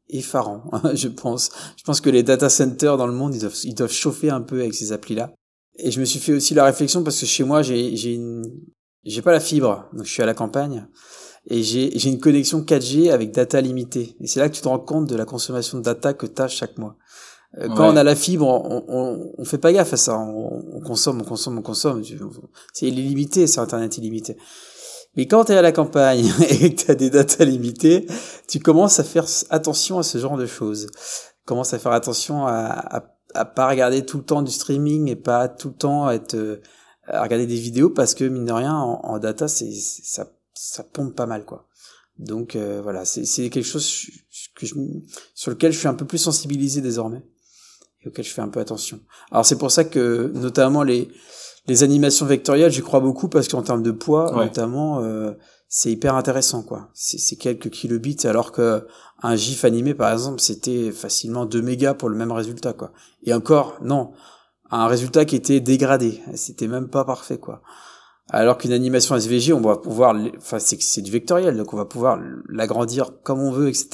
[0.07, 1.51] effarant, je pense.
[1.77, 4.41] Je pense que les data centers dans le monde, ils doivent, ils doivent chauffer un
[4.41, 5.33] peu avec ces applis-là.
[5.81, 8.43] Et je me suis fait aussi la réflexion parce que chez moi, j'ai, j'ai une,
[9.03, 10.87] j'ai pas la fibre, donc je suis à la campagne.
[11.47, 14.15] Et j'ai, j'ai une connexion 4G avec data limitée.
[14.19, 16.41] Et c'est là que tu te rends compte de la consommation de data que tu
[16.41, 16.95] as chaque mois.
[17.57, 20.19] Euh, quand on a la fibre, on, on, on, fait pas gaffe à ça.
[20.19, 22.03] On, on consomme, on consomme, on consomme.
[22.73, 24.37] C'est illimité, c'est Internet illimité.
[25.15, 28.05] Mais quand tu es à la campagne et que tu as des datas limitées,
[28.47, 30.87] tu commences à faire attention à ce genre de choses.
[30.91, 35.15] Tu commences à faire attention à, à, pas regarder tout le temps du streaming et
[35.15, 36.61] pas tout le temps être euh,
[37.05, 41.15] à regarder des vidéos parce que mine de rien en, data c'est ça ça pompe
[41.15, 41.67] pas mal quoi.
[42.17, 44.07] Donc euh, voilà, c'est c'est quelque chose
[44.55, 44.75] que je,
[45.33, 47.23] sur lequel je suis un peu plus sensibilisé désormais
[48.01, 48.99] et auquel je fais un peu attention.
[49.31, 51.09] Alors c'est pour ça que notamment les
[51.69, 55.31] les animations vectorielles, j'y crois beaucoup parce qu'en termes de poids, notamment, euh,
[55.71, 56.89] c'est hyper intéressant, quoi.
[56.95, 58.87] C'est quelques kilobits, alors que
[59.21, 62.91] un GIF animé, par exemple, c'était facilement 2 mégas pour le même résultat, quoi.
[63.23, 64.11] Et encore, non,
[64.71, 67.61] un résultat qui était dégradé, c'était même pas parfait, quoi.
[68.31, 72.19] Alors qu'une animation SVG, on va pouvoir, enfin, c'est du vectoriel, donc on va pouvoir
[72.47, 73.89] l'agrandir comme on veut, etc.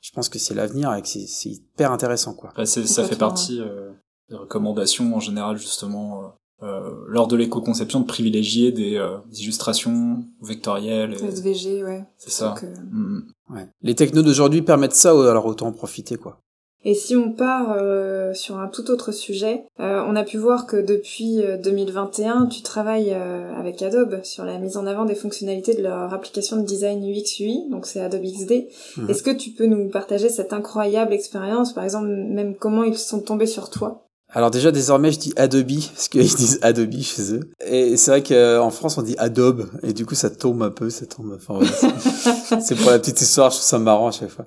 [0.00, 2.52] Je pense que c'est l'avenir et que c'est hyper intéressant, quoi.
[2.64, 3.90] ça fait partie euh,
[4.28, 10.24] des recommandations en général, justement, euh, euh, lors de l'éco-conception de privilégier des, euh, illustrations
[10.42, 11.14] vectorielles.
[11.14, 12.04] SVG, ouais.
[12.18, 12.54] C'est ça.
[12.90, 13.54] Mm, mm.
[13.54, 13.66] Ouais.
[13.82, 16.40] Les technos d'aujourd'hui permettent ça, alors autant en profiter, quoi.
[16.82, 20.78] Et si on part euh, sur un tout autre sujet, on a pu voir que
[20.78, 26.14] depuis 2021, tu travailles avec Adobe sur la mise en avant des fonctionnalités de leur
[26.14, 28.68] application de design UX UI, donc c'est Adobe XD.
[28.96, 29.10] Mm.
[29.10, 33.20] Est-ce que tu peux nous partager cette incroyable expérience, par exemple même comment ils sont
[33.20, 34.06] tombés sur toi?
[34.32, 37.40] Alors déjà désormais je dis Adobe parce qu'ils disent Adobe chez eux.
[37.64, 40.88] Et c'est vrai qu'en France on dit Adobe et du coup ça tombe un peu,
[40.88, 41.36] ça tombe.
[41.36, 41.58] Enfin,
[42.60, 44.46] c'est pour la petite histoire, je trouve ça marrant à chaque fois.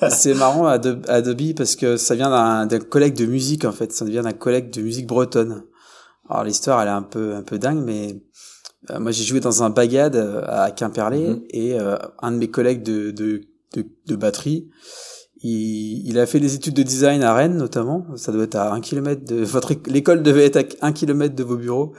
[0.10, 4.04] c'est marrant Adobe, Adobe parce que ça vient d'un collègue de musique en fait, ça
[4.04, 5.64] vient d'un collègue de musique bretonne.
[6.28, 8.20] Alors l'histoire elle est un peu un peu dingue mais
[8.90, 11.46] euh, moi j'ai joué dans un bagad euh, à Quimperlé mm-hmm.
[11.50, 13.40] et euh, un de mes collègues de de,
[13.74, 14.68] de, de batterie
[15.42, 18.06] il, il, a fait des études de design à Rennes notamment.
[18.16, 21.44] Ça doit être à un kilomètre de votre l'école devait être à un kilomètre de
[21.44, 21.92] vos bureaux.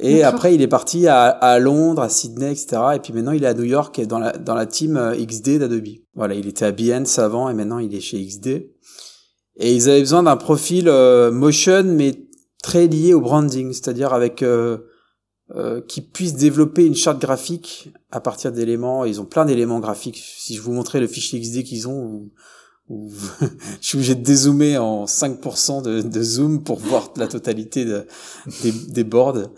[0.00, 2.82] Et après, il est parti à, à, Londres, à Sydney, etc.
[2.96, 5.58] Et puis maintenant, il est à New York dans la dans la team euh, XD
[5.58, 5.86] d'Adobe.
[6.14, 8.74] Voilà, il était à Behance avant et maintenant il est chez XD.
[9.56, 12.14] Et ils avaient besoin d'un profil euh, motion, mais
[12.62, 14.78] très lié au branding, c'est-à-dire avec euh,
[15.54, 19.04] euh, qui puisse développer une charte graphique à partir d'éléments.
[19.04, 20.22] Ils ont plein d'éléments graphiques.
[20.38, 22.30] Si je vous montrais le fichier XD qu'ils ont,
[22.88, 23.10] ou,
[23.80, 28.06] je suis obligé de dézoomer en 5% de, zoom pour voir la totalité de,
[28.62, 29.50] des, des, boards.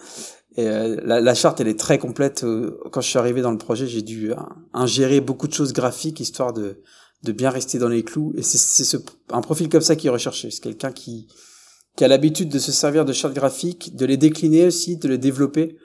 [0.57, 2.45] Et euh, la, la, charte, elle est très complète.
[2.45, 4.33] Euh, quand je suis arrivé dans le projet, j'ai dû
[4.73, 6.83] ingérer beaucoup de choses graphiques histoire de,
[7.25, 8.33] de bien rester dans les clous.
[8.37, 8.99] Et c'est
[9.31, 10.31] un profil comme ça qui est.
[10.31, 11.29] C'est quelqu'un qui
[11.97, 15.19] qui a l'habitude de se servir de chartes graphiques, de les décliner aussi, de les
[15.19, 15.77] développer,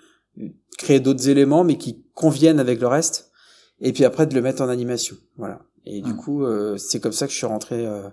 [0.77, 3.31] créer d'autres éléments, mais qui conviennent avec le reste,
[3.79, 5.15] et puis après de le mettre en animation.
[5.37, 5.61] Voilà.
[5.85, 7.85] Et du coup, euh, c'est comme ça que je suis rentré.
[7.85, 8.09] Euh,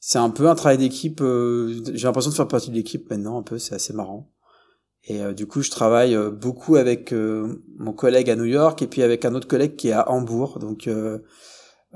[0.00, 1.20] c'est un peu un travail d'équipe.
[1.20, 3.58] Euh, j'ai l'impression de faire partie de l'équipe maintenant, un peu.
[3.58, 4.30] C'est assez marrant.
[5.04, 9.24] Et du coup, je travaille beaucoup avec mon collègue à New York et puis avec
[9.24, 10.86] un autre collègue qui est à Hambourg, donc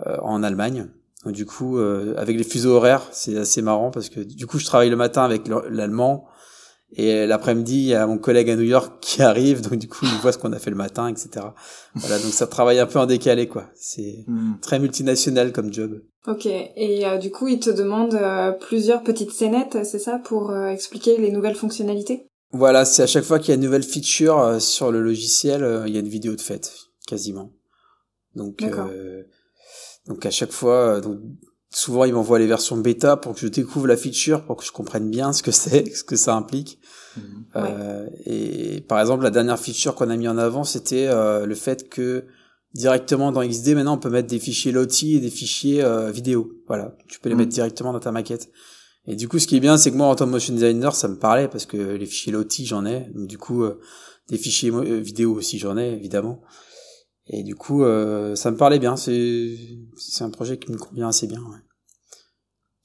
[0.07, 0.89] en Allemagne.
[1.27, 4.65] Du coup, euh, avec les fuseaux horaires, c'est assez marrant parce que du coup, je
[4.65, 6.27] travaille le matin avec l'allemand
[6.95, 10.05] et l'après-midi, il y a mon collègue à New York qui arrive, donc du coup,
[10.05, 11.47] il voit ce qu'on a fait le matin, etc.
[11.95, 13.67] Voilà, donc ça travaille un peu en décalé, quoi.
[13.75, 14.55] C'est hmm.
[14.61, 16.03] très multinational comme job.
[16.27, 20.57] Ok, et euh, du coup, il te demande euh, plusieurs petites scénettes, c'est ça, pour
[20.57, 22.27] expliquer les nouvelles fonctionnalités?
[22.53, 25.95] Voilà, c'est à chaque fois qu'il y a une nouvelle feature sur le logiciel, il
[25.95, 26.73] y a une vidéo de fête,
[27.07, 27.51] quasiment.
[28.37, 28.63] Donc,
[30.07, 31.19] donc à chaque fois, euh, donc
[31.75, 34.73] souvent ils m'envoient les versions bêta pour que je découvre la feature, pour que je
[34.73, 36.79] comprenne bien ce que c'est, ce que ça implique.
[37.17, 37.45] Mhm.
[37.57, 41.55] Euh, et par exemple, la dernière feature qu'on a mis en avant, c'était euh, le
[41.55, 42.25] fait que
[42.75, 46.53] directement dans XD, maintenant, on peut mettre des fichiers LOTI et des fichiers euh, vidéo.
[46.69, 47.43] Voilà, tu peux les mhm.
[47.43, 48.51] mettre directement dans ta maquette.
[49.07, 50.95] Et du coup, ce qui est bien, c'est que moi, en tant que motion designer,
[50.95, 53.11] ça me parlait parce que les fichiers LOTI, j'en ai.
[53.15, 53.65] Donc, du coup,
[54.29, 56.41] des fichiers vidéo aussi, j'en ai, évidemment.
[57.27, 58.97] Et du coup, euh, ça me parlait bien.
[58.97, 59.57] C'est
[59.97, 61.41] c'est un projet qui me convient assez bien.
[61.41, 61.59] Ouais.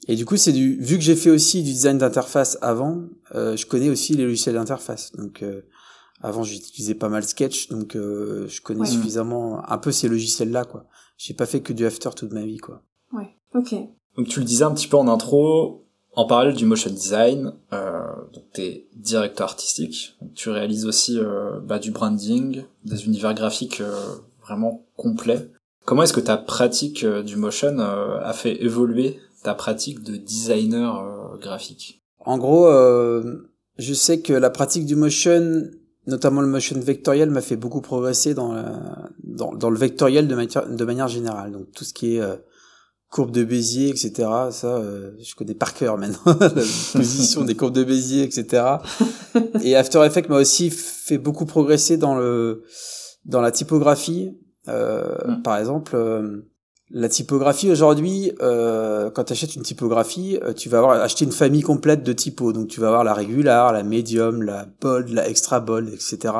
[0.07, 3.03] Et du coup, c'est du vu que j'ai fait aussi du design d'interface avant,
[3.35, 5.11] euh, je connais aussi les logiciels d'interface.
[5.13, 5.63] Donc euh,
[6.21, 10.85] avant, j'utilisais pas mal Sketch, donc euh, je connais suffisamment un peu ces logiciels-là, quoi.
[11.17, 12.83] J'ai pas fait que du After toute ma vie, quoi.
[13.11, 13.35] Ouais.
[13.53, 13.73] Ok.
[14.15, 15.86] Donc tu le disais un petit peu en intro,
[16.17, 18.01] en parallèle du motion design, euh,
[18.33, 21.19] donc t'es directeur artistique, tu réalises aussi
[21.63, 23.83] bah, du branding, des univers graphiques
[24.41, 25.51] vraiment complets.
[25.85, 32.01] Comment est-ce que ta pratique du motion a fait évoluer ta pratique de designer graphique?
[32.25, 32.67] En gros,
[33.77, 35.69] je sais que la pratique du motion
[36.07, 41.51] notamment le motion vectoriel m'a fait beaucoup progresser dans, le vectoriel de, de manière générale.
[41.51, 42.23] Donc tout ce qui est
[43.07, 44.29] euh, courbe de Bézier, etc.
[44.51, 46.49] Ça, euh, je connais par cœur maintenant la
[46.93, 48.63] position des courbes de Bézier, etc.
[49.61, 52.63] Et After Effects m'a aussi fait beaucoup progresser dans le
[53.25, 54.37] dans la typographie.
[54.67, 55.41] Euh, mm.
[55.43, 56.41] Par exemple, euh,
[56.89, 61.33] la typographie aujourd'hui, euh, quand tu achètes une typographie, euh, tu vas avoir acheté une
[61.33, 62.53] famille complète de typos.
[62.53, 66.33] Donc tu vas avoir la régular, la medium, la bold, la extra bold, etc.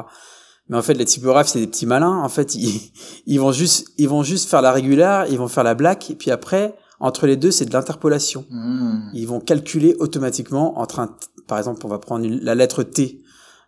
[0.69, 2.21] Mais en fait, les typographes, c'est des petits malins.
[2.23, 2.91] En fait, ils,
[3.25, 6.15] ils vont juste, ils vont juste faire la régular, ils vont faire la black, et
[6.15, 8.45] puis après, entre les deux, c'est de l'interpolation.
[8.49, 9.09] Hmm.
[9.13, 11.15] Ils vont calculer automatiquement entre un,
[11.47, 13.21] par exemple, on va prendre la lettre T.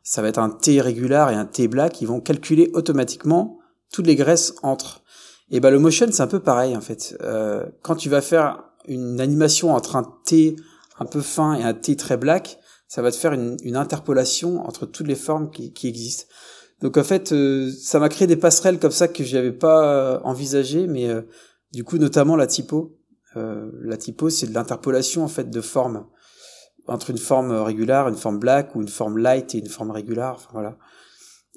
[0.04, 2.02] Ça va être un T régular et un T black.
[2.02, 3.60] Ils vont calculer automatiquement
[3.92, 5.02] toutes les graisses entre.
[5.52, 7.18] Et ben le motion c'est un peu pareil en fait.
[7.22, 10.56] Euh, quand tu vas faire une animation entre un T
[11.00, 14.66] un peu fin et un T très black, ça va te faire une, une interpolation
[14.66, 16.26] entre toutes les formes qui, qui existent.
[16.82, 20.20] Donc en fait, euh, ça m'a créé des passerelles comme ça que j'avais pas euh,
[20.24, 21.22] envisagé, mais euh,
[21.72, 22.98] du coup notamment la typo.
[23.36, 26.06] la typo c'est de l'interpolation en fait de formes
[26.88, 30.34] entre une forme régulière, une forme black ou une forme light et une forme régulière.
[30.36, 30.78] Enfin, voilà.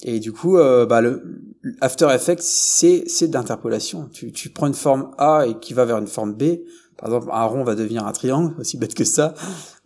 [0.02, 1.42] Et du coup, euh, bah, le
[1.80, 4.08] After Effects, c'est c'est de l'interpolation.
[4.12, 6.58] Tu, tu prends une forme A et qui va vers une forme B.
[6.96, 9.35] Par exemple, un rond va devenir un triangle, aussi bête que ça.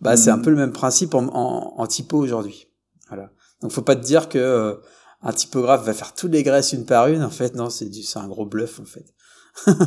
[0.01, 0.43] Bah, c'est un mhm.
[0.43, 2.69] peu le même principe en, en, en typo aujourd'hui.
[3.09, 3.31] Voilà.
[3.61, 4.75] Donc, faut pas te dire que euh,
[5.27, 7.23] un typographe va faire toutes les graisses une par une.
[7.23, 9.05] En fait, non, c'est du, c'est un gros bluff en fait.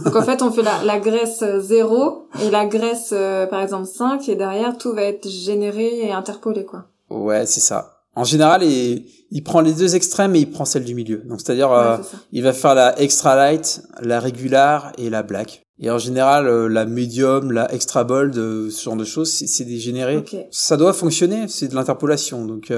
[0.03, 3.85] Donc en fait, on fait la, la graisse 0 et la graisse, euh, par exemple,
[3.85, 6.85] 5, et derrière, tout va être généré et interpolé, quoi.
[7.09, 10.83] Ouais, c'est ça en général, il, il, prend les deux extrêmes et il prend celle
[10.83, 11.23] du milieu.
[11.25, 11.97] Donc, c'est-à-dire, euh,
[12.33, 15.65] il va faire la extra light, la régular et la black.
[15.79, 19.63] Et en général, euh, la medium, la extra bold, euh, ce genre de choses, c'est
[19.63, 20.23] dégénéré.
[20.51, 22.45] Ça doit fonctionner, c'est de l'interpolation.
[22.45, 22.73] Donc,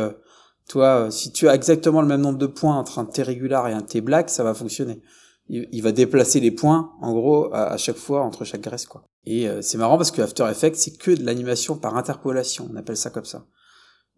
[0.71, 3.73] toi, si tu as exactement le même nombre de points entre un T régular et
[3.73, 5.01] un T black, ça va fonctionner.
[5.49, 9.03] Il, va déplacer les points, en gros, à, chaque fois entre chaque graisse, quoi.
[9.25, 12.69] Et c'est marrant parce que After Effects, c'est que de l'animation par interpolation.
[12.71, 13.45] On appelle ça comme ça.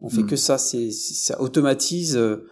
[0.04, 0.28] On fait hmm.
[0.28, 2.18] que ça, c'est ça automatise.
[2.18, 2.46] Euh,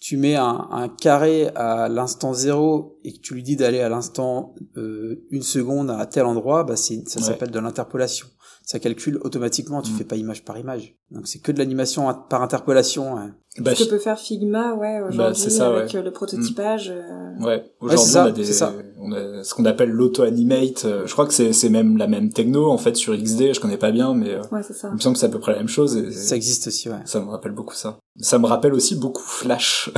[0.00, 3.88] tu mets un, un carré à l'instant zéro et que tu lui dis d'aller à
[3.88, 8.26] l'instant euh, une seconde à tel endroit, bah c'est ça s'appelle de l'interpolation.
[8.66, 9.96] Ça calcule automatiquement, tu hmm.
[9.96, 10.96] fais pas image par image.
[11.10, 13.18] Donc c'est que de l'animation par interpolation.
[13.18, 13.34] Hein.
[13.58, 16.90] Bah, Ce que peut faire Figma, ouais, bah, aujourd'hui ça, avec euh, le prototypage.
[16.90, 17.44] Euh.
[17.44, 18.62] Ouais, aujourd'hui on a des,
[18.98, 20.86] on a ce qu'on appelle l'auto-animate.
[20.86, 23.52] Euh, je crois que c'est c'est même la même techno en fait sur XD.
[23.52, 24.88] Je connais pas bien, mais ouais, c'est ça.
[24.88, 25.96] il me semble que c'est à peu près la même chose.
[25.96, 27.02] Et, ça existe aussi, ouais.
[27.04, 27.98] Ça me rappelle beaucoup ça.
[28.18, 29.90] Ça me rappelle aussi beaucoup Flash.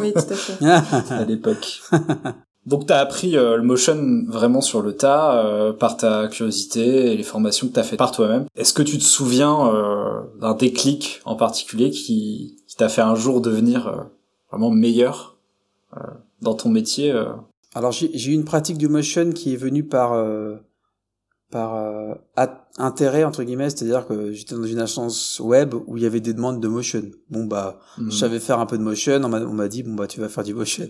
[0.00, 0.64] oui, tout à fait.
[1.14, 1.82] à l'époque.
[2.66, 7.16] Donc t'as appris euh, le motion vraiment sur le tas euh, par ta curiosité et
[7.16, 8.46] les formations que t'as fait par toi-même.
[8.56, 13.14] Est-ce que tu te souviens euh, d'un déclic en particulier qui, qui t'a fait un
[13.14, 14.06] jour devenir
[14.50, 15.36] vraiment meilleur
[16.40, 17.14] dans ton métier
[17.74, 20.12] Alors j'ai eu une pratique du motion qui est venue par
[21.54, 22.14] par euh,
[22.78, 26.32] intérêt entre guillemets, c'est-à-dire que j'étais dans une agence web où il y avait des
[26.32, 27.02] demandes de motion.
[27.30, 28.10] Bon bah, hmm.
[28.10, 30.42] je savais faire un peu de motion, on m'a dit bon bah tu vas faire
[30.42, 30.88] du motion.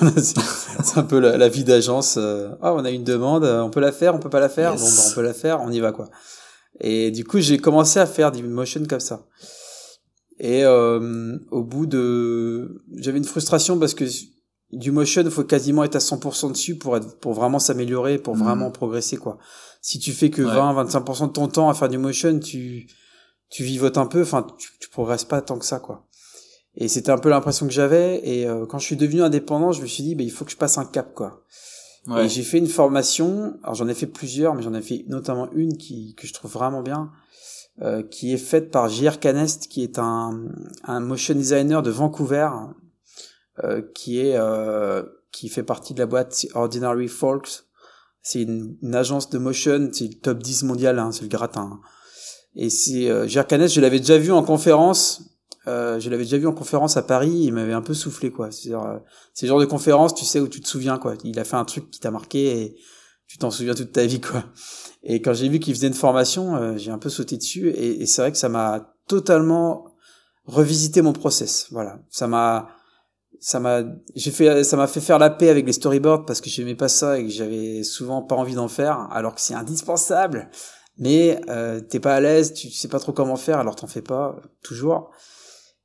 [0.16, 2.16] c'est un peu la, vie d'agence.
[2.16, 4.74] Euh, ah on a une demande, on peut la faire, on peut pas la faire,
[4.76, 6.08] bon bah on peut la faire, on y va quoi.
[6.80, 9.26] Et du coup j'ai commencé à faire du motion comme ça.
[10.38, 14.04] Et euh, au bout de, j'avais une frustration parce que
[14.72, 18.42] du motion, faut quasiment être à 100% dessus pour être, pour vraiment s'améliorer, pour hmm.
[18.42, 19.38] vraiment progresser quoi
[19.86, 22.88] si tu fais que 20-25% de ton temps à faire du motion, tu
[23.48, 26.08] tu vivotes un peu, enfin tu, tu progresses pas tant que ça quoi.
[26.74, 28.20] Et c'était un peu l'impression que j'avais.
[28.28, 30.50] Et euh, quand je suis devenu indépendant, je me suis dit, bah, il faut que
[30.50, 31.44] je passe un cap quoi.
[32.18, 33.60] Et j'ai fait une formation.
[33.62, 36.50] Alors j'en ai fait plusieurs, mais j'en ai fait notamment une qui que je trouve
[36.50, 37.12] vraiment bien,
[37.82, 39.20] euh, qui est faite par J.R.
[39.20, 40.46] Canest, qui est un
[40.82, 42.48] un motion designer de Vancouver,
[43.62, 47.65] euh, qui est euh, qui fait partie de la boîte Ordinary Folks
[48.26, 51.78] c'est une, agence de motion, c'est le top 10 mondial, hein, c'est le gratin.
[52.56, 55.22] Et c'est euh, je l'avais déjà vu en conférence.
[55.68, 57.30] Euh, je l'avais déjà vu en conférence à Paris.
[57.30, 58.50] Il m'avait un peu soufflé, quoi.
[58.50, 58.98] C'est euh,
[59.42, 61.14] le genre de conférence, tu sais, où tu te souviens, quoi.
[61.22, 62.76] Il a fait un truc qui t'a marqué et
[63.28, 64.42] tu t'en souviens toute ta vie, quoi.
[65.04, 68.02] Et quand j'ai vu qu'il faisait une formation, euh, j'ai un peu sauté dessus et,
[68.02, 69.94] et c'est vrai que ça m'a totalement
[70.46, 71.68] revisité mon process.
[71.70, 72.70] Voilà, ça m'a
[73.40, 73.82] ça m'a
[74.14, 76.88] j'ai fait ça m'a fait faire la paix avec les storyboards parce que j'aimais pas
[76.88, 80.50] ça et que j'avais souvent pas envie d'en faire alors que c'est indispensable
[80.98, 84.02] mais euh, t'es pas à l'aise tu sais pas trop comment faire alors t'en fais
[84.02, 85.10] pas toujours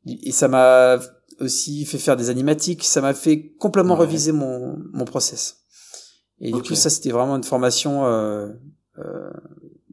[0.06, 1.00] et ça m'a
[1.40, 2.84] aussi fait faire des animatiques.
[2.84, 4.02] Ça m'a fait complètement Ouais.
[4.02, 5.58] reviser mon mon process.
[6.40, 8.06] Et du coup, ça c'était vraiment une formation.
[8.06, 8.50] Euh,
[8.98, 9.30] euh,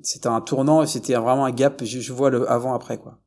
[0.02, 1.84] c'était un tournant et c'était vraiment un gap.
[1.84, 3.18] Je, je vois le avant après quoi.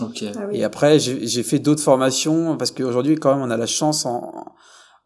[0.00, 0.24] Ok.
[0.34, 0.58] Ah oui.
[0.58, 4.04] Et après, j'ai fait d'autres formations parce qu'aujourd'hui, quand même, on a la chance.
[4.06, 4.46] En...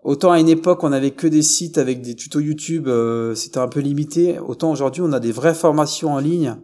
[0.03, 3.59] Autant à une époque, on avait que des sites avec des tutos YouTube, euh, c'était
[3.59, 4.39] un peu limité.
[4.39, 6.57] Autant aujourd'hui, on a des vraies formations en ligne.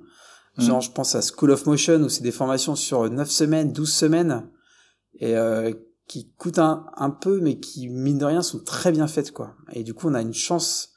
[0.59, 0.83] Genre, Mm.
[0.83, 4.49] je pense à School of Motion où c'est des formations sur 9 semaines, 12 semaines
[5.21, 5.73] et euh,
[6.09, 9.55] qui coûtent un, un peu, mais qui mine de rien sont très bien faites quoi.
[9.73, 10.91] Et du coup, on a une chance.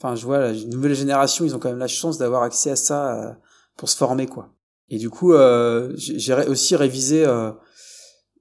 [0.00, 2.76] Enfin, je vois la nouvelle génération, ils ont quand même la chance d'avoir accès à
[2.76, 3.32] ça euh,
[3.76, 4.53] pour se former quoi.
[4.90, 7.24] Et du coup, euh, j'ai aussi révisé.
[7.24, 7.52] Euh,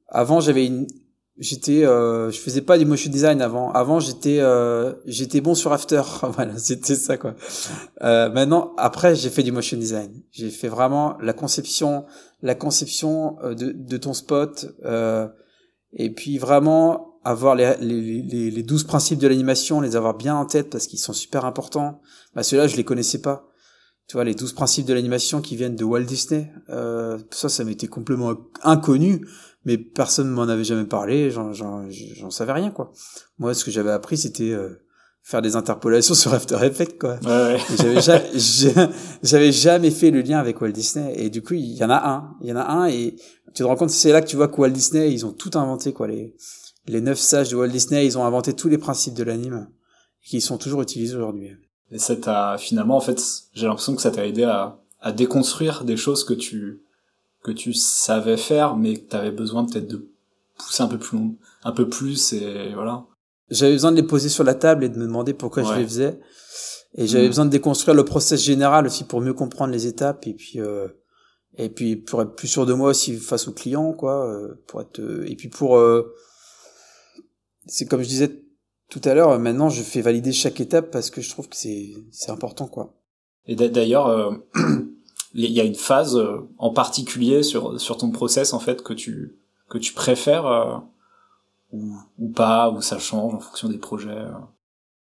[0.09, 0.87] avant, j'avais une,
[1.37, 3.71] j'étais, euh, je faisais pas du motion design avant.
[3.71, 6.01] Avant, j'étais, euh, j'étais bon sur After.
[6.23, 7.35] voilà, c'était ça quoi.
[8.01, 10.11] Euh, maintenant, après, j'ai fait du motion design.
[10.31, 12.05] J'ai fait vraiment la conception,
[12.41, 14.65] la conception euh, de, de ton spot,
[15.95, 20.35] et puis vraiment avoir les, les, les, les 12 principes de l'animation, les avoir bien
[20.35, 22.01] en tête parce qu'ils sont super importants.
[22.35, 23.47] Bah, ceux-là, je les connaissais pas.
[24.07, 27.63] Tu vois, les 12 principes de l'animation qui viennent de Walt Disney, euh, ça, ça
[27.63, 29.25] m'était complètement inconnu,
[29.65, 31.53] mais personne m'en avait jamais parlé, j'en,
[32.29, 32.91] savais rien, quoi.
[33.37, 34.83] Moi, ce que j'avais appris, c'était euh,
[35.23, 37.17] faire des interpolations sur After Effects, quoi.
[37.23, 37.59] Ouais, ouais.
[37.77, 38.01] J'avais
[39.21, 41.13] jamais, jamais fait le lien avec Walt Disney.
[41.17, 42.35] Et du coup, il y en a un.
[42.41, 43.15] Il y en a un et
[43.47, 45.51] tu te rends compte, c'est là que tu vois que Walt Disney, ils ont tout
[45.53, 46.07] inventé, quoi.
[46.07, 46.35] Les,
[46.87, 49.69] les neuf sages de Walt Disney, ils ont inventé tous les principes de l'anime
[50.25, 51.51] qui sont toujours utilisés aujourd'hui.
[51.93, 53.21] Et ça t'a finalement en fait,
[53.53, 56.81] j'ai l'impression que ça t'a aidé à, à déconstruire des choses que tu
[57.43, 60.09] que tu savais faire, mais que t'avais besoin peut-être de
[60.57, 63.05] pousser un peu plus long, un peu plus et voilà.
[63.49, 65.85] J'avais besoin de les poser sur la table et de me demander pourquoi je les
[65.85, 66.19] faisais.
[66.95, 67.29] Et j'avais Mhm.
[67.29, 70.87] besoin de déconstruire le process général aussi pour mieux comprendre les étapes et puis euh,
[71.57, 74.81] et puis pour être plus sûr de moi aussi face au client quoi euh, pour
[74.81, 76.13] être euh, et puis pour euh,
[77.67, 78.42] c'est comme je disais
[78.93, 81.93] tout à l'heure maintenant je fais valider chaque étape parce que je trouve que c'est
[82.11, 82.93] c'est important quoi.
[83.47, 84.31] Et d'a- d'ailleurs, euh,
[85.33, 88.93] il y a une phase euh, en particulier sur sur ton process en fait que
[88.93, 89.35] tu
[89.69, 90.77] que tu préfères euh,
[91.71, 94.09] ou ou pas, ou ça change en fonction des projets.
[94.09, 94.31] euh.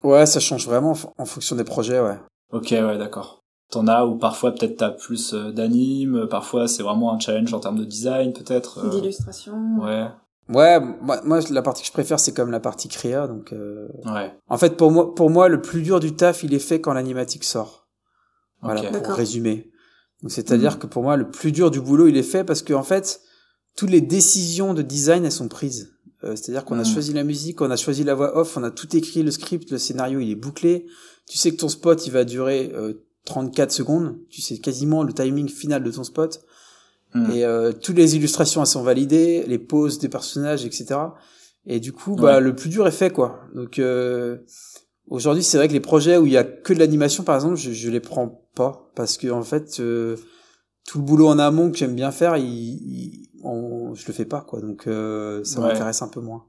[0.03, 2.17] Ouais, ça change vraiment en fonction des projets ouais.
[2.51, 3.39] Ok, ouais, d'accord.
[3.71, 7.79] T'en as où parfois peut-être t'as plus d'anime, parfois c'est vraiment un challenge en termes
[7.79, 8.79] de design peut-être.
[8.85, 9.55] euh, D'illustration.
[9.81, 10.07] Ouais,
[10.49, 13.87] Ouais, moi, moi la partie que je préfère c'est comme la partie créa donc euh,
[14.05, 14.31] ouais.
[14.47, 16.93] en fait pour moi pour moi le plus dur du taf il est fait quand
[16.93, 17.87] l'animatique sort.
[18.61, 19.71] Voilà, pour résumer.
[20.23, 20.79] Donc, c'est-à-dire Mhm.
[20.79, 23.21] que pour moi, le plus dur du boulot, il est fait parce que, en fait,
[23.75, 25.93] toutes les décisions de design, elles sont prises.
[26.23, 26.85] Euh, c'est-à-dire qu'on a Mhm.
[26.93, 29.69] choisi la musique, on a choisi la voix off, on a tout écrit, le script,
[29.69, 30.87] le scénario, il est bouclé.
[31.27, 32.93] Tu sais que ton spot, il va durer euh,
[33.25, 34.17] 34 secondes.
[34.31, 36.41] Tu sais quasiment le timing final de ton spot.
[37.15, 37.31] Hmm.
[37.31, 40.99] Et euh, toutes les illustrations, elles sont validées, les poses des personnages, etc.
[41.65, 42.41] Et du coup, bah, Ouais.
[42.41, 43.39] le plus dur est fait, quoi.
[43.55, 44.37] Donc, euh,
[45.07, 47.55] aujourd'hui, c'est vrai que les projets où il y a que de l'animation, par exemple,
[47.55, 48.91] je, je les prends pas.
[48.95, 50.17] Parce que, en fait, euh,
[50.85, 54.25] tout le boulot en amont que j'aime bien faire, il, il- on- je le fais
[54.25, 54.59] pas, quoi.
[54.61, 55.67] Donc, euh, ça Ouais.
[55.69, 56.43] m'intéresse un peu moins.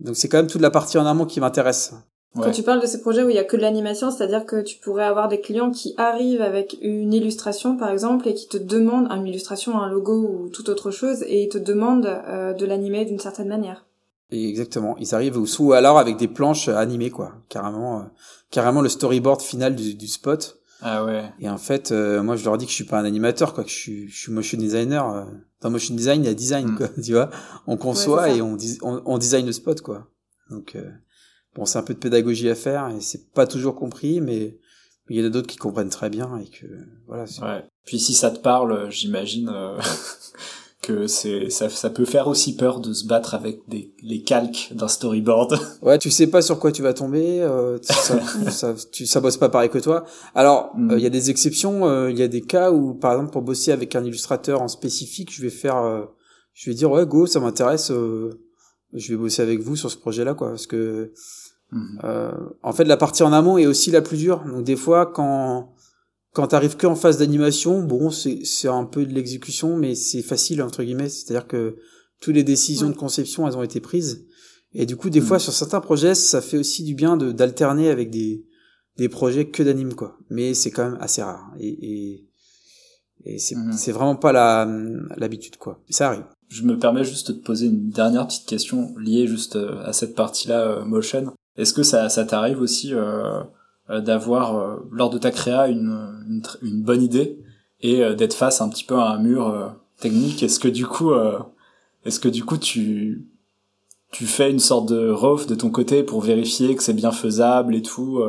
[0.00, 1.92] Donc, c'est quand même toute la partie en amont qui m'intéresse.
[2.34, 2.44] Ouais.
[2.44, 4.60] Quand tu parles de ces projets où il y a que de l'animation, c'est-à-dire que
[4.60, 8.58] tu pourrais avoir des clients qui arrivent avec une illustration, par exemple, et qui te
[8.58, 12.66] demandent une illustration, un logo ou toute autre chose, et ils te demandent euh, de
[12.66, 13.86] l'animer d'une certaine manière.
[14.30, 14.94] Exactement.
[14.98, 17.32] Ils arrivent ou alors avec des planches animées, quoi.
[17.48, 18.02] Carrément, euh,
[18.50, 20.58] carrément le storyboard final du, du spot.
[20.82, 21.24] Ah ouais.
[21.40, 23.64] Et en fait, euh, moi, je leur dis que je suis pas un animateur, quoi,
[23.64, 25.10] que je suis, je suis motion designer.
[25.12, 25.24] euh.
[25.62, 26.76] Dans motion design, il y a design, Mm.
[26.76, 27.30] quoi, tu vois.
[27.66, 30.06] On conçoit Ouais, et on, on, on design le spot, quoi.
[30.50, 30.88] Donc, euh,
[31.58, 34.56] bon, c'est un peu de pédagogie à faire et c'est pas toujours compris, mais
[35.10, 36.66] il y en a d'autres qui comprennent très bien et que,
[37.06, 37.24] voilà.
[37.42, 37.64] Ouais.
[37.84, 39.78] Puis si ça te parle, euh, j'imagine euh,
[40.82, 44.70] que c'est ça, ça peut faire aussi peur de se battre avec des les calques
[44.72, 45.58] d'un storyboard.
[45.82, 49.36] Ouais, tu sais pas sur quoi tu vas tomber, euh, ça, ça, tu, ça bosse
[49.38, 50.04] pas pareil que toi.
[50.34, 50.98] Alors, euh, il Mm.
[51.00, 53.96] y a des exceptions, il y a des cas où, par exemple, pour bosser avec
[53.96, 56.06] un illustrateur en spécifique, je vais faire,
[56.52, 58.30] je vais dire ouais, go, ça m'intéresse, euh,
[58.92, 61.12] je vais bosser avec vous sur ce projet-là, quoi, parce que
[61.70, 62.00] Mhm.
[62.04, 64.42] euh, en fait, la partie en amont est aussi la plus dure.
[64.46, 65.74] Donc des fois, quand
[66.34, 70.22] quand t'arrives que en phase d'animation, bon, c'est c'est un peu de l'exécution, mais c'est
[70.22, 71.08] facile entre guillemets.
[71.08, 71.76] C'est-à-dire que
[72.20, 72.92] toutes les décisions Ouais.
[72.92, 74.24] de conception, elles ont été prises.
[74.74, 77.88] Et du coup, des fois, sur certains projets, ça fait aussi du bien de d'alterner
[77.90, 78.44] avec des
[78.96, 80.16] des projets que d'anime, quoi.
[80.30, 81.50] Mais c'est quand même assez rare.
[81.60, 82.28] Et et,
[83.24, 83.72] et c'est Mhm.
[83.72, 84.66] c'est vraiment pas la
[85.16, 85.82] l'habitude, quoi.
[85.90, 86.24] Ça arrive.
[86.48, 89.92] Je me permets juste de te poser une dernière petite question liée juste euh, à
[89.92, 91.32] cette partie-là euh, motion.
[91.58, 93.42] Est-ce que ça, ça t'arrive aussi euh,
[93.90, 97.36] euh, d'avoir euh, lors de ta créa une, une, bonne idée
[97.80, 100.42] et d'être face un petit peu à un mur technique?
[100.42, 101.12] Est-ce que du coup,
[102.04, 103.24] est-ce que du coup tu
[104.10, 107.76] tu fais une sorte de rough de ton côté pour vérifier que c'est bien faisable
[107.76, 108.20] et tout,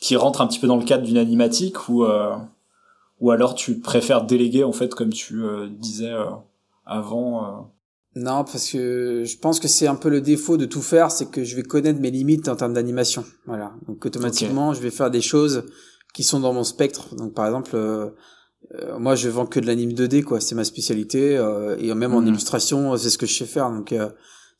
[0.00, 2.06] qui rentre un petit peu dans le cadre d'une animatique ou
[3.20, 5.42] ou alors tu préfères déléguer en fait comme tu
[5.78, 6.14] disais
[6.86, 7.70] avant
[8.16, 11.30] non, parce que je pense que c'est un peu le défaut de tout faire, c'est
[11.30, 13.26] que je vais connaître mes limites en termes d'animation.
[13.44, 13.74] Voilà.
[13.86, 15.64] Donc automatiquement, je vais faire des choses
[16.14, 17.14] qui sont dans mon spectre.
[17.14, 18.08] Donc par exemple, euh,
[18.74, 20.40] euh, moi je vends que de l'anime 2D, quoi.
[20.40, 21.36] C'est ma spécialité.
[21.36, 22.28] Euh, et même en mhm.
[22.28, 23.70] illustration, c'est ce que je sais faire.
[23.70, 23.94] Donc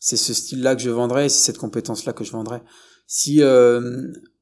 [0.01, 2.61] c'est ce style-là que je vendrai, c'est cette compétence-là que je vendrai.
[3.07, 3.41] Si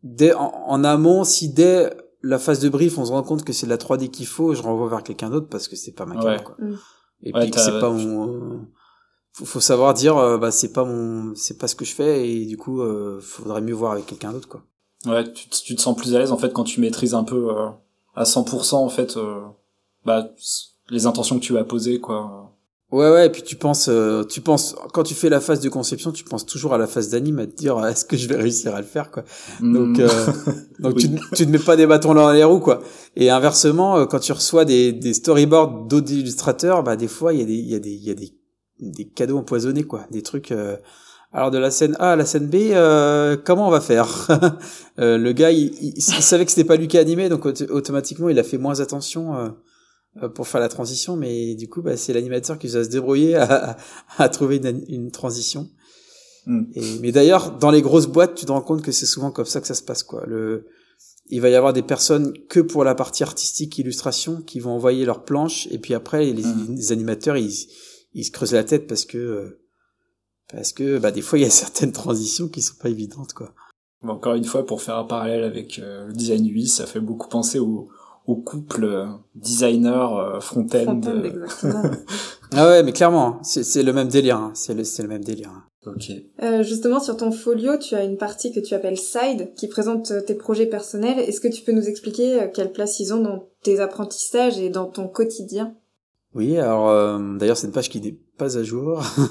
[0.03, 3.67] dès en, amont, si dès la phase de brief, on se rend compte que c'est
[3.67, 6.21] de la 3D qu'il faut, je renvoie vers quelqu'un d'autre parce que c'est pas ma
[6.21, 6.57] carte, quoi.
[6.59, 6.79] Mm.
[7.23, 8.67] Et puis que c'est pas mon
[9.35, 12.31] faut, faut savoir dire euh, bah c'est pas mon c'est pas ce que je fais
[12.31, 14.63] et du coup euh, faudrait mieux voir avec quelqu'un d'autre quoi.
[15.07, 17.51] Ouais tu, tu, te sens plus à l'aise en fait quand tu maîtrises un peu
[17.51, 17.69] euh,
[18.15, 19.41] à 100% en fait euh,
[20.07, 20.31] bah
[20.89, 22.53] les intentions que tu as posées quoi.
[22.93, 23.91] Ouais ouais et puis tu penses
[24.29, 27.09] tu penses quand tu fais la phase de conception tu penses toujours à la phase
[27.09, 29.25] d'anime à te dire est-ce que je vais réussir à le faire quoi.
[29.61, 30.07] Donc hmm.
[30.79, 32.81] donc tu tu te mets pas des bâtons dans les roues quoi.
[33.17, 37.43] Et inversement quand tu reçois des des storyboards d'autres illustrateurs bah des fois il y
[37.43, 38.33] a des il y a des il y a des
[38.81, 40.53] des cadeaux empoisonnés quoi, des trucs.
[40.53, 40.77] Euh,
[41.33, 44.29] alors de la scène A à la scène B, euh, comment on va faire
[45.01, 48.45] euh, Le gars, il, savait que c'était pas lui qui animait, donc automatiquement il a
[48.45, 49.55] fait moins attention
[50.37, 53.77] pour faire la transition, mais du coup bah, c'est l'animateur qui va se débrouiller à,
[54.19, 55.69] à, trouver une, une transition.
[56.47, 56.65] Hmm.
[56.75, 59.47] Et, mais d'ailleurs, dans les grosses boîtes, tu te rends compte que c'est souvent comme
[59.47, 60.25] ça que ça se passe quoi.
[60.27, 60.67] Le,
[61.31, 65.05] il va y avoir des personnes que pour la partie artistique illustration qui vont envoyer
[65.05, 66.75] leurs planches et puis après les, hmm.
[66.77, 67.67] les animateurs ils
[68.15, 69.61] il se creuse la tête parce que euh,
[70.53, 73.53] parce que bah des fois il y a certaines transitions qui sont pas évidentes quoi.
[74.03, 77.29] Encore une fois pour faire un parallèle avec euh, le design UI, ça fait beaucoup
[77.29, 77.89] penser au
[78.27, 81.01] au couple euh, designer front-end.
[82.53, 84.53] ah ouais, mais clairement, hein, c'est c'est le même délire, hein.
[84.55, 85.51] c'est le c'est le même délire.
[85.51, 85.65] Hein.
[85.87, 86.11] Ok.
[86.43, 90.13] Euh, justement, sur ton folio, tu as une partie que tu appelles Side, qui présente
[90.25, 91.19] tes projets personnels.
[91.19, 94.87] Est-ce que tu peux nous expliquer quelle place ils ont dans tes apprentissages et dans
[94.87, 95.75] ton quotidien?
[96.35, 99.05] Oui, alors euh, d'ailleurs c'est une page qui n'est pas à jour,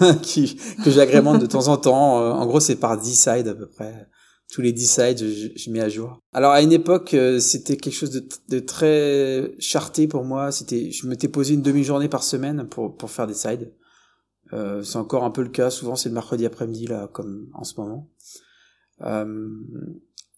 [0.86, 2.22] que j'agrémente de temps en temps.
[2.22, 4.08] Euh, en gros c'est par 10 sides à peu près.
[4.50, 6.18] Tous les 10 sides je, mets à jour.
[6.32, 10.54] Alors à une époque euh, c'était quelque chose de, très charté pour moi.
[10.54, 13.74] C'était, je m'étais posé une demi-journée par semaine pour, pour faire des sides.
[14.52, 15.70] c'est encore un peu le cas.
[15.70, 18.10] Souvent c'est le mercredi après-midi là comme en ce moment.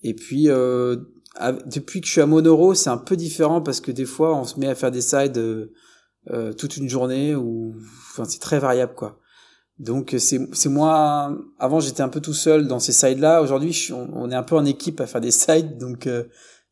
[0.01, 4.05] et puis depuis que je suis à Monoro c'est un peu différent parce que des
[4.05, 5.69] fois on se met à faire des sides
[6.31, 7.75] euh, toute une journée ou
[8.11, 9.19] enfin c'est très variable quoi.
[9.77, 13.43] Donc c'est c'est moi avant j'étais un peu tout seul dans ces sides là.
[13.43, 16.23] Aujourd'hui on, est un peu en équipe à faire des sides donc euh,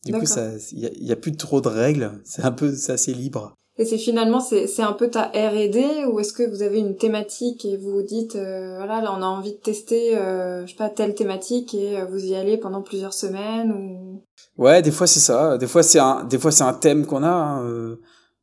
[0.05, 2.19] du coup ça il y a, plus trop de règles.
[2.23, 3.53] C'est un peu c'est assez libre.
[3.77, 6.95] Et c'est finalement c'est c'est un peu ta R&D ou est-ce que vous avez une
[6.95, 10.77] thématique et vous vous dites euh, voilà là on a envie de tester je sais
[10.77, 14.23] pas telle thématique et vous y allez pendant plusieurs semaines ou?
[14.57, 15.59] Ouais, des fois c'est ça.
[15.59, 17.29] Des fois c'est un des fois c'est un thème qu'on a.
[17.29, 17.97] Hein.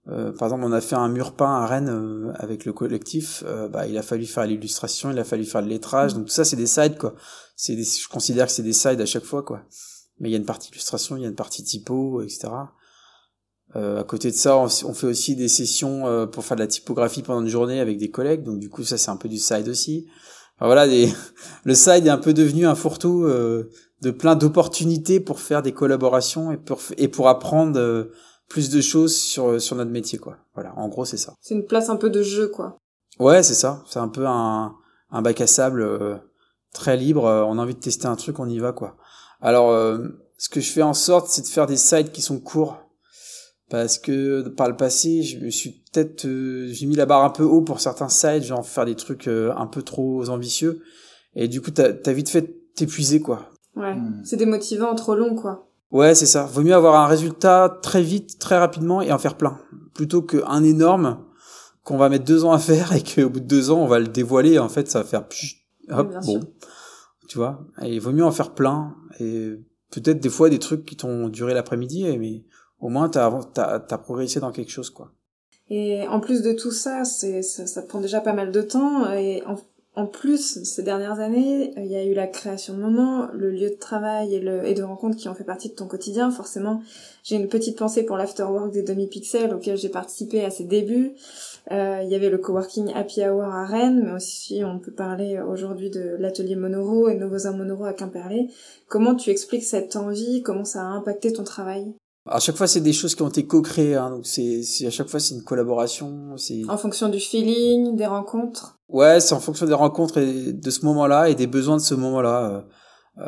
[0.09, 3.44] Euh, par exemple, on a fait un mur peint à Rennes euh, avec le collectif.
[3.46, 6.14] Euh, bah, il a fallu faire l'illustration, il a fallu faire le lettrage.
[6.14, 7.14] Donc tout ça, c'est des sides, quoi.
[7.57, 9.62] C'est je considère que c'est des sides à chaque fois, quoi.
[10.18, 12.48] Mais il y a une partie illustration, il y a une partie typo, etc.
[13.74, 17.40] à côté de ça, on, fait aussi des sessions pour faire de la typographie pendant
[17.40, 18.42] une journée avec des collègues.
[18.42, 20.09] Donc du coup, ça, c'est un peu du side aussi.
[20.59, 21.11] voilà, des...
[21.64, 26.53] le side est un peu devenu un fourre-tout de plein d'opportunités pour faire des collaborations
[26.53, 28.11] et pour, et pour apprendre
[28.51, 30.36] plus de choses sur sur notre métier quoi.
[30.55, 31.32] Voilà, en gros c'est ça.
[31.40, 32.76] C'est une place un peu de jeu quoi.
[33.18, 33.82] Ouais, c'est ça.
[33.88, 34.74] C'est un peu un
[35.11, 36.16] un bac à sable euh,
[36.74, 37.24] très libre.
[37.26, 38.96] Euh, on a envie de tester un truc, on y va quoi.
[39.40, 39.98] Alors euh,
[40.36, 42.78] ce que je fais en sorte, c'est de faire des sites qui sont courts
[43.70, 47.44] parce que par le passé, je me suis peut-être j'ai mis la barre un peu
[47.44, 50.82] haut pour certains sites, genre faire des trucs un peu trop ambitieux
[51.36, 53.48] et du coup t'as as vite fait t'épuiser quoi.
[53.76, 54.22] Ouais, hmm.
[54.24, 55.70] c'est démotivant, trop long quoi.
[55.91, 56.45] Ouais, c'est ça.
[56.45, 59.59] Vaut mieux avoir un résultat très vite, très rapidement et en faire plein.
[59.95, 61.24] Plutôt qu'un énorme
[61.82, 63.99] qu'on va mettre deux ans à faire et qu'au bout de deux ans, on va
[63.99, 64.59] le dévoiler.
[64.59, 65.24] En fait, ça va faire
[65.91, 66.41] hop, bon.
[67.28, 67.66] Tu vois?
[67.82, 68.95] Et il vaut mieux en faire plein.
[69.18, 69.55] Et
[69.91, 72.45] peut-être des fois des trucs qui t'ont duré l'après-midi, mais
[72.80, 75.12] au moins t'as, t'as, t'as progressé dans quelque chose, quoi.
[75.72, 79.12] Et en plus de tout ça, c'est, ça, ça prend déjà pas mal de temps.
[79.12, 79.55] Et en,
[79.97, 83.70] en plus, ces dernières années, il y a eu la création de moments, le lieu
[83.70, 86.30] de travail et, de rencontres qui ont fait partie de ton quotidien.
[86.30, 86.80] Forcément,
[87.24, 91.12] j'ai une petite pensée pour l'afterwork des demi-pixels auquel j'ai participé à ses débuts.
[91.72, 95.41] Euh, il y avait le coworking Happy Hour à Rennes, mais aussi on peut parler
[95.41, 98.49] aujourd'hui de l'atelier Monoro et Novosa Monoro à Quimperlé.
[98.88, 100.43] Comment tu expliques cette envie?
[100.43, 101.93] Comment ça a impacté ton travail?
[102.27, 104.91] À chaque fois, c'est des choses qui ont été co-créées, hein, donc c'est, c'est à
[104.91, 106.37] chaque fois c'est une collaboration.
[106.37, 108.79] C'est En fonction du feeling, des rencontres.
[108.89, 111.95] ouais, c'est en fonction des rencontres et de ce moment-là et des besoins de ce
[111.95, 112.51] moment-là.
[112.51, 112.61] Euh,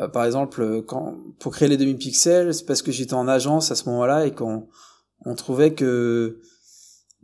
[0.03, 3.75] euh, par exemple, quand pour créer les demi-pixels, c'est parce que j'étais en agence à
[3.75, 4.67] ce moment-là et qu'on
[5.25, 6.39] on trouvait que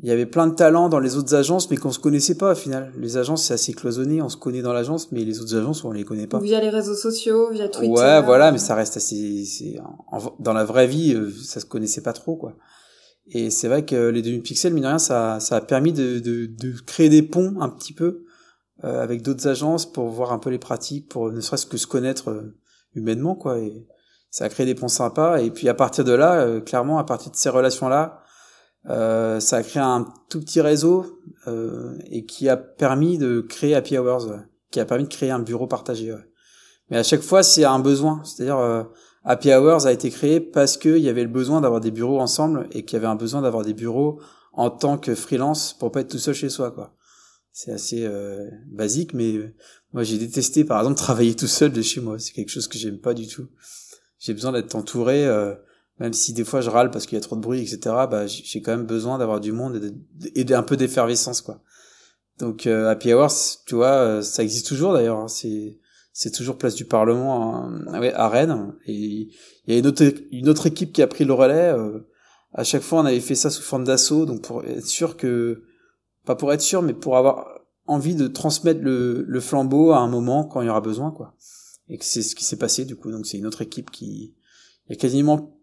[0.02, 2.54] il y avait plein de talents dans les autres agences, mais qu'on se connaissait pas
[2.54, 2.92] au final.
[2.98, 5.92] Les agences, c'est assez cloisonné, on se connaît dans l'agence, mais les autres agences, on
[5.92, 6.40] les connaît pas.
[6.40, 7.92] Via les réseaux sociaux, via Twitter.
[7.92, 9.44] Ouais, voilà, mais ça reste assez.
[9.46, 9.78] c'est-
[10.40, 12.56] dans la vraie vie, euh, ça se connaissait pas trop, quoi.
[13.32, 16.46] Et c'est vrai que les demi-pixels, mine de rien, ça, ça a permis de, de,
[16.48, 18.24] de créer des ponts un petit peu
[18.86, 21.86] euh, avec d'autres agences pour voir un peu les pratiques, pour ne serait-ce que se
[21.86, 22.56] connaître euh,
[22.96, 23.60] humainement, quoi.
[23.60, 23.86] Et
[24.32, 25.42] ça a créé des ponts sympas.
[25.42, 28.24] Et puis à partir de là, euh, clairement, à partir de ces relations-là,
[28.88, 33.76] euh, ça a créé un tout petit réseau euh, et qui a permis de créer
[33.76, 34.28] Happy Hours,
[34.72, 36.14] qui a permis de créer un bureau partagé.
[36.14, 36.30] ouais.
[36.90, 38.22] Mais à chaque fois, c'est un besoin.
[38.24, 38.84] C'est-à-dire, euh,
[39.24, 42.68] Happy Hours a été créé parce qu'il y avait le besoin d'avoir des bureaux ensemble
[42.72, 44.20] et qu'il y avait un besoin d'avoir des bureaux
[44.54, 46.96] en tant que freelance pour pas être tout seul chez soi, quoi.
[47.52, 49.54] C'est assez euh, basique, mais euh,
[49.92, 52.18] moi j'ai détesté, par exemple, travailler tout seul de chez moi.
[52.20, 53.48] C'est quelque chose que j'aime pas du tout.
[54.20, 55.56] J'ai besoin d'être entouré, euh,
[56.00, 57.80] même si des fois je râle parce qu'il y a trop de bruit, etc.
[58.10, 59.94] Bah, j'ai quand même besoin d'avoir du monde et, de-
[60.36, 61.62] et d'un peu d'effervescence, quoi.
[62.40, 65.18] Donc euh, Happy Hours, tu vois, euh, ça existe toujours d'ailleurs.
[65.20, 65.28] hein.
[65.28, 65.78] C'est
[66.14, 68.74] c'est toujours place du Parlement hein, ouais, à Rennes.
[68.86, 69.34] Et il
[69.68, 71.72] y a une autre, une autre équipe qui a pris le relais.
[71.74, 72.00] euh,
[72.54, 75.64] à chaque fois, on avait fait ça sous forme d'assaut, donc pour être sûr que,
[76.26, 80.08] pas pour être sûr, mais pour avoir envie de transmettre le, le flambeau à un
[80.08, 81.36] moment quand il y aura besoin, quoi.
[81.90, 83.12] Et c'est ce qui s'est passé, du coup.
[83.12, 84.36] Donc c'est une autre équipe qui,
[84.88, 85.59] il y a quasiment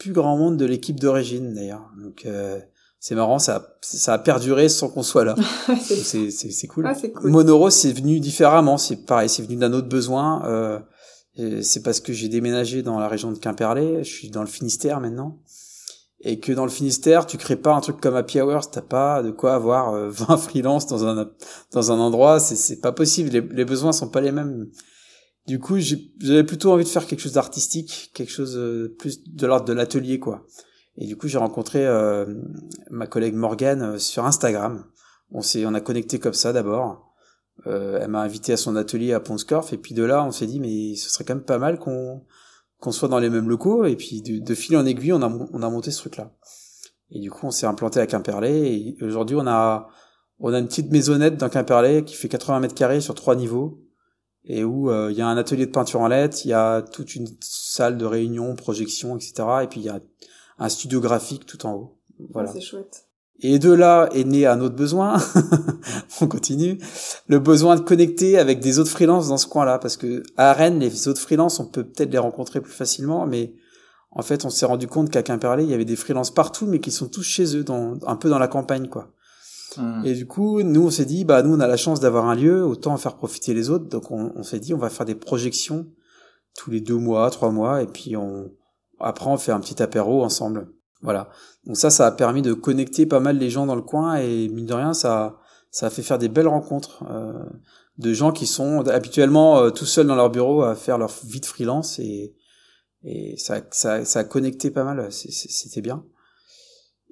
[0.00, 1.88] plus grand monde de l'équipe d'origine, d'ailleurs.
[2.02, 2.58] Donc euh,
[2.98, 5.34] c'est marrant, ça, a- ça a perduré sans qu'on soit là.
[5.68, 6.86] Ouais, Donc c'est C'est c'est c'est cool.
[6.88, 7.30] ah, c'est cool.
[7.30, 8.78] Monoro, c'est venu différemment.
[8.78, 10.44] C'est pareil, c'est venu d'un autre besoin.
[10.46, 10.80] Euh,
[11.36, 14.02] et c'est parce que j'ai déménagé dans la région de Quimperlé.
[14.02, 15.38] Je suis dans le Finistère maintenant.
[16.22, 18.70] Et que dans le Finistère, tu crées pas un truc comme Happy Hours.
[18.70, 21.30] T'as pas de quoi avoir euh, 20 freelances dans un
[21.72, 22.40] dans un endroit.
[22.40, 23.30] C'est c'est pas possible.
[23.30, 24.66] Les, les besoins sont pas les mêmes.
[25.46, 29.46] Du coup, j'avais plutôt envie de faire quelque chose d'artistique, quelque chose euh, plus de
[29.46, 30.46] l'ordre de l'atelier, quoi.
[30.96, 32.26] Et du coup, j'ai rencontré euh,
[32.90, 34.84] ma collègue Morgane euh, sur Instagram.
[35.30, 37.14] On s'est, on a connecté comme ça d'abord.
[37.66, 40.46] Euh, elle m'a invité à son atelier à Ponscorf et puis de là, on s'est
[40.46, 42.24] dit mais ce serait quand même pas mal qu'on
[42.78, 45.28] qu'on soit dans les mêmes locaux et puis de, de fil en aiguille, on a
[45.28, 46.32] on a monté ce truc-là.
[47.10, 49.88] Et du coup, on s'est implanté à Quimperlé et aujourd'hui, on a
[50.38, 53.82] on a une petite maisonnette dans Quimperlé qui fait 80 mètres carrés sur trois niveaux
[54.44, 56.82] et où euh, il y a un atelier de peinture en lettres, il y a
[56.82, 59.34] toute une salle de réunion, projection, etc.
[59.62, 60.00] Et puis il y a
[60.58, 61.98] un studio graphique tout en haut.
[62.32, 62.52] Voilà.
[62.52, 63.06] C'est chouette.
[63.42, 65.16] Et de là est né un autre besoin.
[66.20, 66.78] On continue.
[67.26, 69.78] Le besoin de connecter avec des autres freelances dans ce coin-là.
[69.78, 73.54] Parce que à Rennes, les autres freelances, on peut peut-être les rencontrer plus facilement, mais
[74.10, 76.80] en fait, on s'est rendu compte qu'à Quimperlé, il y avait des freelances partout, mais
[76.80, 79.12] qui sont tous chez eux, dans, un peu dans la campagne, quoi.
[79.76, 80.02] Hmm.
[80.04, 82.34] Et du coup, nous, on s'est dit, bah, nous, on a la chance d'avoir un
[82.34, 83.86] lieu, autant en faire profiter les autres.
[83.86, 85.86] Donc, on, s'est dit, on va faire des projections
[86.56, 88.50] tous les deux mois, trois mois, et puis on,
[88.98, 90.68] après, on fait un petit apéro ensemble.
[91.02, 91.30] Voilà.
[91.64, 94.48] Donc ça, ça a permis de connecter pas mal les gens dans le coin, et
[94.48, 95.38] mine de rien, ça,
[95.70, 97.44] ça a fait faire des belles rencontres euh,
[97.98, 101.40] de gens qui sont habituellement euh, tout seuls dans leur bureau à faire leur vie
[101.40, 102.34] de freelance, et,
[103.02, 105.10] et ça, ça, ça a connecté pas mal.
[105.10, 106.04] C'était bien.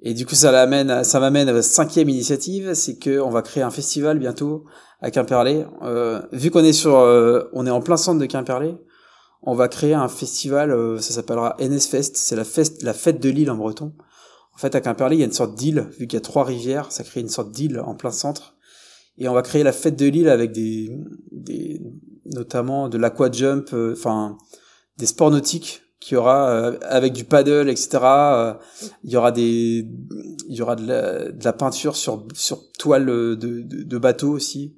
[0.01, 3.41] Et du coup, ça l'amène, ça m'amène à la cinquième initiative, c'est que on va
[3.41, 4.65] créer un festival bientôt
[5.01, 5.65] à Quimperlé.
[5.81, 8.75] Euh, vu qu'on est sur, euh, on est en plein centre de Quimperlé,
[9.41, 12.17] on va créer un festival, euh, ça s'appellera NS Fest.
[12.17, 13.93] C'est la fête, la fête de l'île en breton.
[14.53, 16.43] En fait, à Quimperlé, il y a une sorte d'île, vu qu'il y a trois
[16.43, 18.55] rivières, ça crée une sorte d'île en plein centre.
[19.17, 20.97] Et on va créer la fête de l'île avec des,
[21.31, 21.81] des,
[22.25, 24.37] notamment de l'aquajump, euh, enfin,
[24.97, 27.99] des sports nautiques qu'il y aura euh, avec du paddle, etc.
[28.03, 28.53] Euh,
[29.03, 29.87] il y aura des,
[30.47, 34.29] il y aura de la, de la peinture sur sur toile de, de, de bateau
[34.29, 34.75] aussi.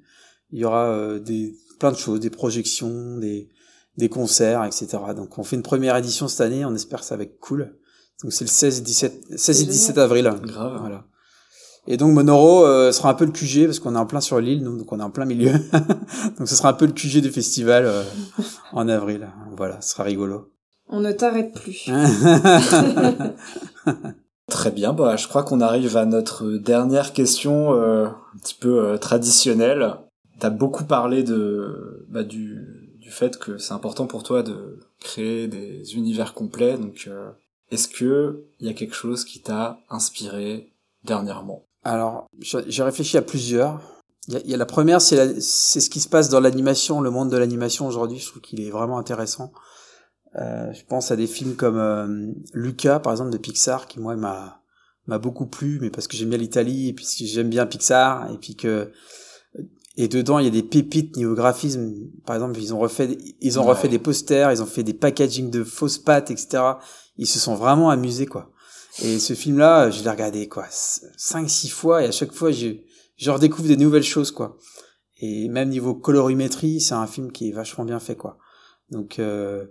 [0.50, 3.48] Il y aura euh, des plein de choses, des projections, des
[3.96, 4.88] des concerts, etc.
[5.14, 7.76] Donc on fait une première édition cette année, on espère que ça va être cool.
[8.22, 10.32] Donc c'est le 16 et 17, 16 et C'est 17 avril.
[10.44, 10.78] Grave.
[10.80, 11.04] Voilà.
[11.88, 14.40] Et donc Monoro euh, sera un peu le QG parce qu'on est en plein sur
[14.40, 15.52] l'île, donc on est en plein milieu.
[16.38, 18.04] donc ce sera un peu le QG du festival euh,
[18.72, 19.28] en avril.
[19.56, 20.52] Voilà, ce sera rigolo.
[20.88, 21.88] On ne t'arrête plus.
[24.48, 28.84] Très bien, bah, je crois qu'on arrive à notre dernière question euh, un petit peu
[28.84, 29.94] euh, traditionnelle.
[30.40, 35.48] T'as beaucoup parlé de bah, du, du fait que c'est important pour toi de créer
[35.48, 36.76] des univers complets.
[36.76, 37.30] Donc, euh,
[37.70, 40.72] est-ce que il y a quelque chose qui t'a inspiré
[41.04, 41.64] dernièrement?
[41.84, 43.80] Alors, j'ai réfléchi à plusieurs.
[44.28, 47.00] Il y a, il y a la première, c'est ce qui se passe dans l'animation,
[47.00, 48.18] le monde de l'animation aujourd'hui.
[48.18, 49.52] Je trouve qu'il est vraiment intéressant.
[50.36, 54.16] Euh, je pense à des films comme euh, Lucas, par exemple, de Pixar, qui moi
[54.16, 54.62] m'a
[55.06, 58.38] m'a beaucoup plu, mais parce que j'aime bien l'Italie et puis j'aime bien Pixar et
[58.38, 58.92] puis que
[59.96, 61.92] et dedans il y a des pépites niveau graphisme.
[62.24, 65.50] Par exemple, ils ont refait ils ont refait des posters, ils ont fait des packaging
[65.50, 66.62] de fausses pattes, etc.
[67.16, 68.52] Ils se sont vraiment amusés quoi.
[69.02, 72.68] Et ce film-là, je l'ai regardé quoi cinq six fois et à chaque fois je
[73.16, 74.56] je redécouvre des nouvelles choses quoi.
[75.18, 78.38] Et même niveau colorimétrie, c'est un film qui est vachement bien fait quoi.
[78.92, 79.66] Donc euh,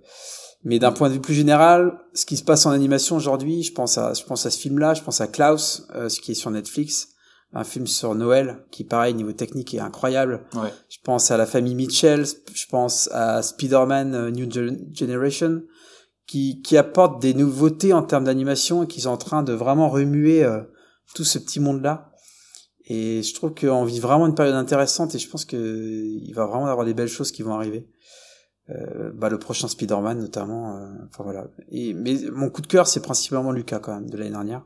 [0.64, 3.74] mais d'un point de vue plus général, ce qui se passe en animation aujourd'hui, je
[3.74, 6.36] pense à, je pense à ce film-là, je pense à Klaus, euh, ce qui est
[6.36, 7.10] sur Netflix,
[7.54, 10.46] un film sur Noël, qui pareil niveau technique est incroyable.
[10.54, 10.72] Ouais.
[10.90, 14.48] Je pense à la famille Mitchell, je pense à Spider-Man euh, New
[14.94, 15.64] Generation,
[16.28, 19.90] qui, qui apporte des nouveautés en termes d'animation et qui sont en train de vraiment
[19.90, 20.62] remuer euh,
[21.16, 22.12] tout ce petit monde-là.
[22.86, 26.46] Et je trouve qu'on vit vraiment une période intéressante et je pense que il va
[26.46, 27.90] vraiment y avoir des belles choses qui vont arriver.
[28.72, 30.78] Euh, bah, le prochain Spider-Man notamment.
[30.78, 31.48] Euh, enfin voilà.
[31.70, 34.64] Et, mais mon coup de cœur c'est principalement Lucas quand même de l'année dernière.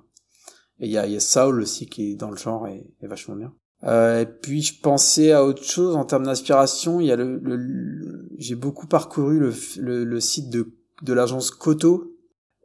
[0.79, 3.07] Et il y a, y a Saul aussi qui est dans le genre et, et
[3.07, 3.53] vachement bien.
[3.83, 6.99] Euh, et puis je pensais à autre chose en termes d'inspiration.
[6.99, 11.51] Il y a le, le, j'ai beaucoup parcouru le, le, le, site de de l'agence
[11.51, 12.11] Koto.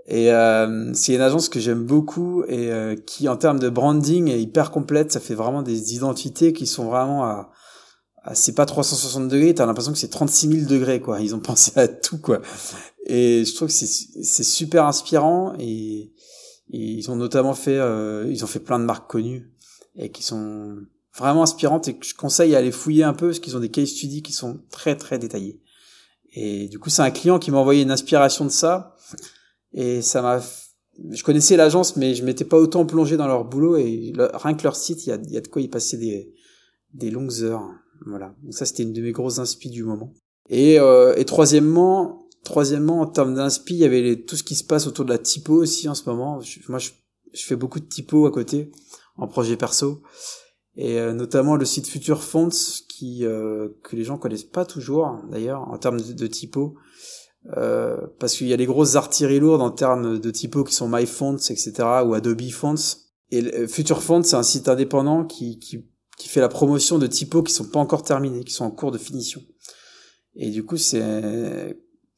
[0.07, 4.41] Et euh, c'est une agence que j'aime beaucoup et qui en termes de branding est
[4.41, 5.13] hyper complète.
[5.13, 7.51] Ça fait vraiment des identités qui sont vraiment à
[8.35, 11.21] c'est pas 360 degrés, t'as l'impression que c'est 36 000 degrés, quoi.
[11.21, 12.41] Ils ont pensé à tout, quoi.
[13.07, 16.13] Et je trouve que c'est, super inspirant et,
[16.73, 19.51] ils ont notamment fait, euh, ils ont fait plein de marques connues
[19.97, 20.77] et qui sont
[21.17, 23.71] vraiment inspirantes et que je conseille à aller fouiller un peu parce qu'ils ont des
[23.71, 25.61] case studies qui sont très très détaillés.
[26.33, 28.95] Et du coup, c'est un client qui m'a envoyé une inspiration de ça
[29.73, 30.41] et ça m'a,
[31.11, 34.63] je connaissais l'agence mais je m'étais pas autant plongé dans leur boulot et rien que
[34.63, 36.33] leur site, il y a, y a de quoi y passer des,
[36.95, 37.69] des longues heures.
[38.07, 38.35] Voilà.
[38.43, 40.13] Donc ça, c'était une de mes grosses inspi du moment.
[40.49, 44.65] Et, euh, et troisièmement, troisièmement, en termes d'inspi, il y avait tout ce qui se
[44.65, 46.41] passe autour de la typo aussi en ce moment.
[46.69, 46.91] moi, je,
[47.33, 48.73] je, fais beaucoup de typo à côté,
[49.17, 50.03] en projet perso.
[50.77, 52.51] Et euh, notamment le site Future Fonts,
[52.89, 56.77] qui euh, que les gens connaissent pas toujours, d'ailleurs, en termes de, de typo.
[57.57, 60.89] Euh, parce qu'il y a les grosses artilleries lourdes en termes de typo qui sont
[60.89, 61.73] MyFonts, etc.,
[62.05, 62.97] ou Adobe Fonts.
[63.31, 65.87] Et Future Fonts, c'est un site indépendant qui, qui
[66.21, 68.91] qui fait la promotion de typos qui sont pas encore terminés, qui sont en cours
[68.91, 69.41] de finition.
[70.37, 71.03] Et du coup, c'est,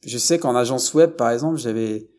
[0.05, 2.09] je sais qu'en agence web, par exemple, j'avais,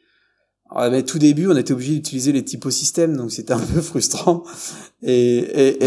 [0.91, 4.45] mais tout début, on était obligé d'utiliser les typosystèmes, donc c'était un peu frustrant.
[5.03, 5.85] Et, et,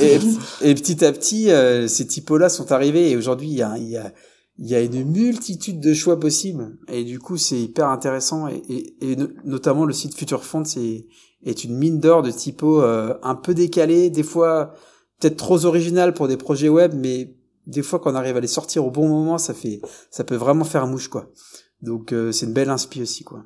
[0.00, 0.18] et,
[0.62, 3.98] et, petit à petit, euh, ces typos-là sont arrivés, et aujourd'hui, il y a, y
[3.98, 4.12] a,
[4.58, 9.16] y a une multitude de choix possibles, et du coup, c'est hyper intéressant, et, et,
[9.44, 11.06] notamment le site Future Font, c'est,
[11.44, 14.74] est une mine d'or de typos euh, un peu décalés, des fois
[15.24, 17.34] peut-être trop original pour des projets web, mais
[17.66, 20.36] des fois quand on arrive à les sortir au bon moment, ça fait, ça peut
[20.36, 21.30] vraiment faire mouche quoi.
[21.80, 23.44] Donc euh, c'est une belle inspi aussi quoi.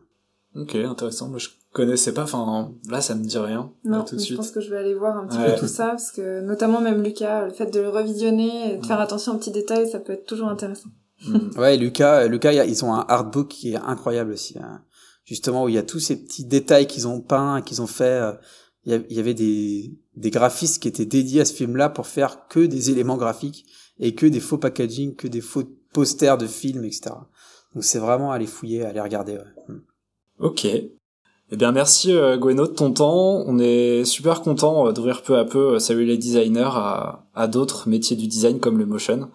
[0.56, 1.28] Ok, intéressant.
[1.28, 2.24] Moi je connaissais pas.
[2.24, 3.72] Enfin là ça me dit rien.
[3.84, 5.88] Non, tout de je pense que je vais aller voir un petit peu tout ça
[5.88, 9.38] parce que notamment même Lucas, le fait de le revisionner et de faire attention aux
[9.38, 10.88] petits détails, ça peut être toujours intéressant.
[11.24, 11.58] Mm.
[11.58, 14.58] ouais, Lucas, Lucas, ils ont un artbook qui est incroyable aussi.
[14.58, 14.82] Hein.
[15.24, 18.04] Justement où il y a tous ces petits détails qu'ils ont peints, qu'ils ont fait.
[18.04, 18.32] Euh,
[18.84, 22.60] il y avait des, des graphistes qui étaient dédiés à ce film-là pour faire que
[22.60, 23.64] des éléments graphiques
[24.00, 27.10] et que des faux packaging, que des faux posters de films, etc.
[27.74, 29.34] Donc c'est vraiment à aller fouiller, à aller regarder.
[29.34, 29.64] Ouais.
[29.68, 29.80] Hmm.
[30.40, 30.64] Ok.
[31.50, 33.44] Eh bien merci euh, de ton temps.
[33.46, 37.46] On est super content euh, d'ouvrir peu à peu euh, Salut les designers à, à
[37.46, 39.30] d'autres métiers du design comme le motion.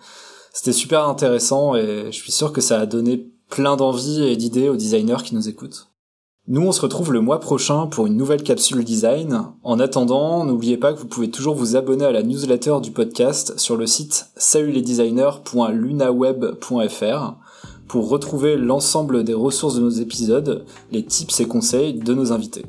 [0.51, 4.69] C'était super intéressant et je suis sûr que ça a donné plein d'envie et d'idées
[4.69, 5.92] aux designers qui nous écoutent.
[6.49, 9.43] Nous, on se retrouve le mois prochain pour une nouvelle capsule design.
[9.63, 13.57] En attendant, n'oubliez pas que vous pouvez toujours vous abonner à la newsletter du podcast
[13.57, 17.35] sur le site salutlesdesigners.lunaweb.fr
[17.87, 22.65] pour retrouver l'ensemble des ressources de nos épisodes, les tips et conseils de nos invités.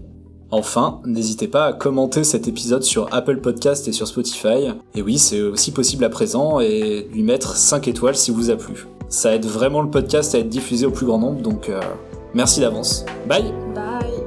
[0.52, 4.68] Enfin, n'hésitez pas à commenter cet épisode sur Apple Podcast et sur Spotify.
[4.94, 8.56] Et oui, c'est aussi possible à présent et lui mettre 5 étoiles si vous a
[8.56, 8.86] plu.
[9.08, 11.80] Ça aide vraiment le podcast à être diffusé au plus grand nombre, donc euh,
[12.34, 13.04] Merci d'avance.
[13.26, 14.23] Bye Bye